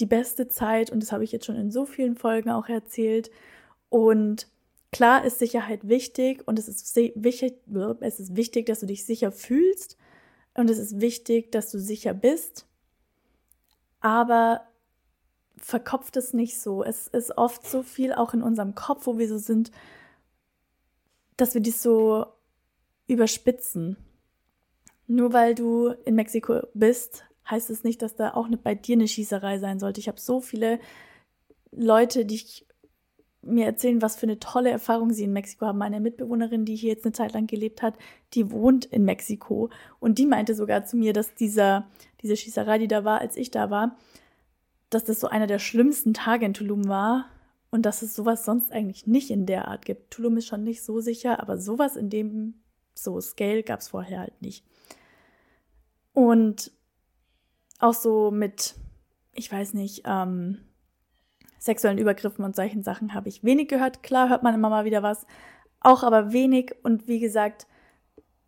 die 0.00 0.06
beste 0.06 0.48
Zeit 0.48 0.90
und 0.90 1.02
das 1.02 1.12
habe 1.12 1.24
ich 1.24 1.32
jetzt 1.32 1.46
schon 1.46 1.56
in 1.56 1.70
so 1.70 1.84
vielen 1.84 2.16
Folgen 2.16 2.50
auch 2.50 2.68
erzählt. 2.68 3.30
Und 3.90 4.48
klar 4.90 5.24
ist 5.24 5.38
Sicherheit 5.38 5.86
wichtig 5.88 6.42
und 6.46 6.58
es 6.58 6.68
ist 6.68 6.96
wichtig, 6.96 7.54
es 8.00 8.20
ist 8.20 8.36
wichtig, 8.36 8.66
dass 8.66 8.80
du 8.80 8.86
dich 8.86 9.04
sicher 9.04 9.30
fühlst 9.30 9.96
und 10.54 10.70
es 10.70 10.78
ist 10.78 11.00
wichtig, 11.00 11.52
dass 11.52 11.70
du 11.70 11.78
sicher 11.78 12.14
bist. 12.14 12.66
Aber 14.00 14.62
verkopft 15.56 16.16
es 16.16 16.32
nicht 16.32 16.60
so. 16.60 16.84
Es 16.84 17.08
ist 17.08 17.36
oft 17.36 17.66
so 17.66 17.82
viel 17.82 18.12
auch 18.12 18.34
in 18.34 18.42
unserem 18.42 18.74
Kopf, 18.74 19.06
wo 19.06 19.18
wir 19.18 19.28
so 19.28 19.38
sind, 19.38 19.70
dass 21.36 21.54
wir 21.54 21.60
dies 21.60 21.82
so 21.82 22.26
überspitzen. 23.06 23.96
Nur 25.06 25.32
weil 25.32 25.54
du 25.54 25.88
in 26.04 26.14
Mexiko 26.14 26.60
bist, 26.74 27.24
heißt 27.48 27.70
es 27.70 27.84
nicht, 27.84 28.02
dass 28.02 28.14
da 28.14 28.34
auch 28.34 28.48
bei 28.62 28.74
dir 28.74 28.94
eine 28.94 29.08
Schießerei 29.08 29.58
sein 29.58 29.78
sollte. 29.78 30.00
Ich 30.00 30.08
habe 30.08 30.20
so 30.20 30.40
viele 30.40 30.78
Leute, 31.72 32.24
die 32.24 32.36
ich, 32.36 32.66
mir 33.46 33.66
erzählen, 33.66 34.02
was 34.02 34.16
für 34.16 34.26
eine 34.26 34.38
tolle 34.38 34.70
Erfahrung 34.70 35.12
sie 35.12 35.24
in 35.24 35.32
Mexiko 35.32 35.66
haben. 35.66 35.78
Meine 35.78 36.00
Mitbewohnerin, 36.00 36.64
die 36.64 36.76
hier 36.76 36.90
jetzt 36.90 37.04
eine 37.04 37.12
Zeit 37.12 37.32
lang 37.32 37.46
gelebt 37.46 37.82
hat, 37.82 37.94
die 38.34 38.50
wohnt 38.50 38.84
in 38.86 39.04
Mexiko. 39.04 39.70
Und 40.00 40.18
die 40.18 40.26
meinte 40.26 40.54
sogar 40.54 40.84
zu 40.84 40.96
mir, 40.96 41.12
dass 41.12 41.34
dieser, 41.34 41.86
diese 42.22 42.36
Schießerei, 42.36 42.78
die 42.78 42.88
da 42.88 43.04
war, 43.04 43.20
als 43.20 43.36
ich 43.36 43.50
da 43.50 43.70
war, 43.70 43.96
dass 44.90 45.04
das 45.04 45.20
so 45.20 45.28
einer 45.28 45.46
der 45.46 45.58
schlimmsten 45.58 46.14
Tage 46.14 46.46
in 46.46 46.54
Tulum 46.54 46.88
war 46.88 47.26
und 47.70 47.82
dass 47.82 48.02
es 48.02 48.14
sowas 48.14 48.44
sonst 48.44 48.70
eigentlich 48.72 49.06
nicht 49.06 49.30
in 49.30 49.46
der 49.46 49.68
Art 49.68 49.84
gibt. 49.84 50.12
Tulum 50.12 50.36
ist 50.36 50.46
schon 50.46 50.62
nicht 50.62 50.82
so 50.84 51.00
sicher, 51.00 51.40
aber 51.40 51.58
sowas 51.58 51.96
in 51.96 52.10
dem 52.10 52.54
so 52.94 53.20
Scale 53.20 53.62
gab 53.62 53.80
es 53.80 53.88
vorher 53.88 54.20
halt 54.20 54.40
nicht. 54.40 54.64
Und 56.12 56.70
auch 57.80 57.94
so 57.94 58.30
mit, 58.30 58.76
ich 59.32 59.50
weiß 59.50 59.74
nicht, 59.74 60.02
ähm, 60.06 60.58
sexuellen 61.64 61.98
Übergriffen 61.98 62.44
und 62.44 62.54
solchen 62.54 62.82
Sachen 62.82 63.14
habe 63.14 63.28
ich 63.28 63.42
wenig 63.42 63.68
gehört. 63.68 64.02
Klar 64.02 64.28
hört 64.28 64.42
man 64.42 64.54
immer 64.54 64.68
mal 64.68 64.84
wieder 64.84 65.02
was, 65.02 65.26
auch 65.80 66.02
aber 66.02 66.32
wenig. 66.32 66.74
Und 66.82 67.08
wie 67.08 67.20
gesagt, 67.20 67.66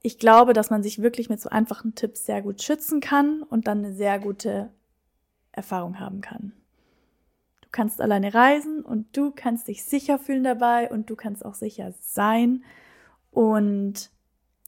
ich 0.02 0.18
glaube, 0.18 0.52
dass 0.52 0.68
man 0.68 0.82
sich 0.82 1.00
wirklich 1.00 1.30
mit 1.30 1.40
so 1.40 1.48
einfachen 1.48 1.94
Tipps 1.94 2.26
sehr 2.26 2.42
gut 2.42 2.62
schützen 2.62 3.00
kann 3.00 3.42
und 3.42 3.66
dann 3.66 3.78
eine 3.78 3.94
sehr 3.94 4.18
gute 4.18 4.70
Erfahrung 5.52 5.98
haben 5.98 6.20
kann. 6.20 6.52
Du 7.62 7.68
kannst 7.72 8.02
alleine 8.02 8.34
reisen 8.34 8.82
und 8.82 9.16
du 9.16 9.32
kannst 9.34 9.68
dich 9.68 9.84
sicher 9.84 10.18
fühlen 10.18 10.44
dabei 10.44 10.90
und 10.90 11.08
du 11.08 11.16
kannst 11.16 11.44
auch 11.44 11.54
sicher 11.54 11.94
sein 12.00 12.64
und 13.30 14.10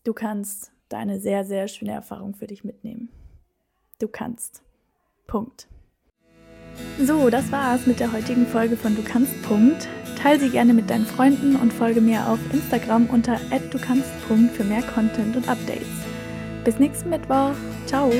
du 0.04 0.14
kannst 0.14 0.72
deine 0.88 1.20
sehr, 1.20 1.44
sehr 1.44 1.68
schöne 1.68 1.92
Erfahrung 1.92 2.34
für 2.34 2.46
dich 2.46 2.64
mitnehmen. 2.64 3.10
Du 3.98 4.08
kannst. 4.08 4.62
Punkt. 5.26 5.68
So, 6.98 7.30
das 7.30 7.50
war's 7.52 7.86
mit 7.86 8.00
der 8.00 8.12
heutigen 8.12 8.46
Folge 8.46 8.76
von 8.76 8.96
Du 8.96 9.02
kannst. 9.02 9.40
Punkt. 9.42 9.88
Teil 10.20 10.40
sie 10.40 10.48
gerne 10.48 10.74
mit 10.74 10.90
deinen 10.90 11.06
Freunden 11.06 11.54
und 11.54 11.72
folge 11.72 12.00
mir 12.00 12.28
auf 12.28 12.40
Instagram 12.52 13.06
unter 13.06 13.38
@du 13.70 13.78
kannst. 13.78 14.10
für 14.52 14.64
mehr 14.64 14.82
Content 14.82 15.36
und 15.36 15.48
Updates. 15.48 15.86
Bis 16.64 16.78
nächsten 16.78 17.10
Mittwoch. 17.10 17.52
Ciao. 17.86 18.12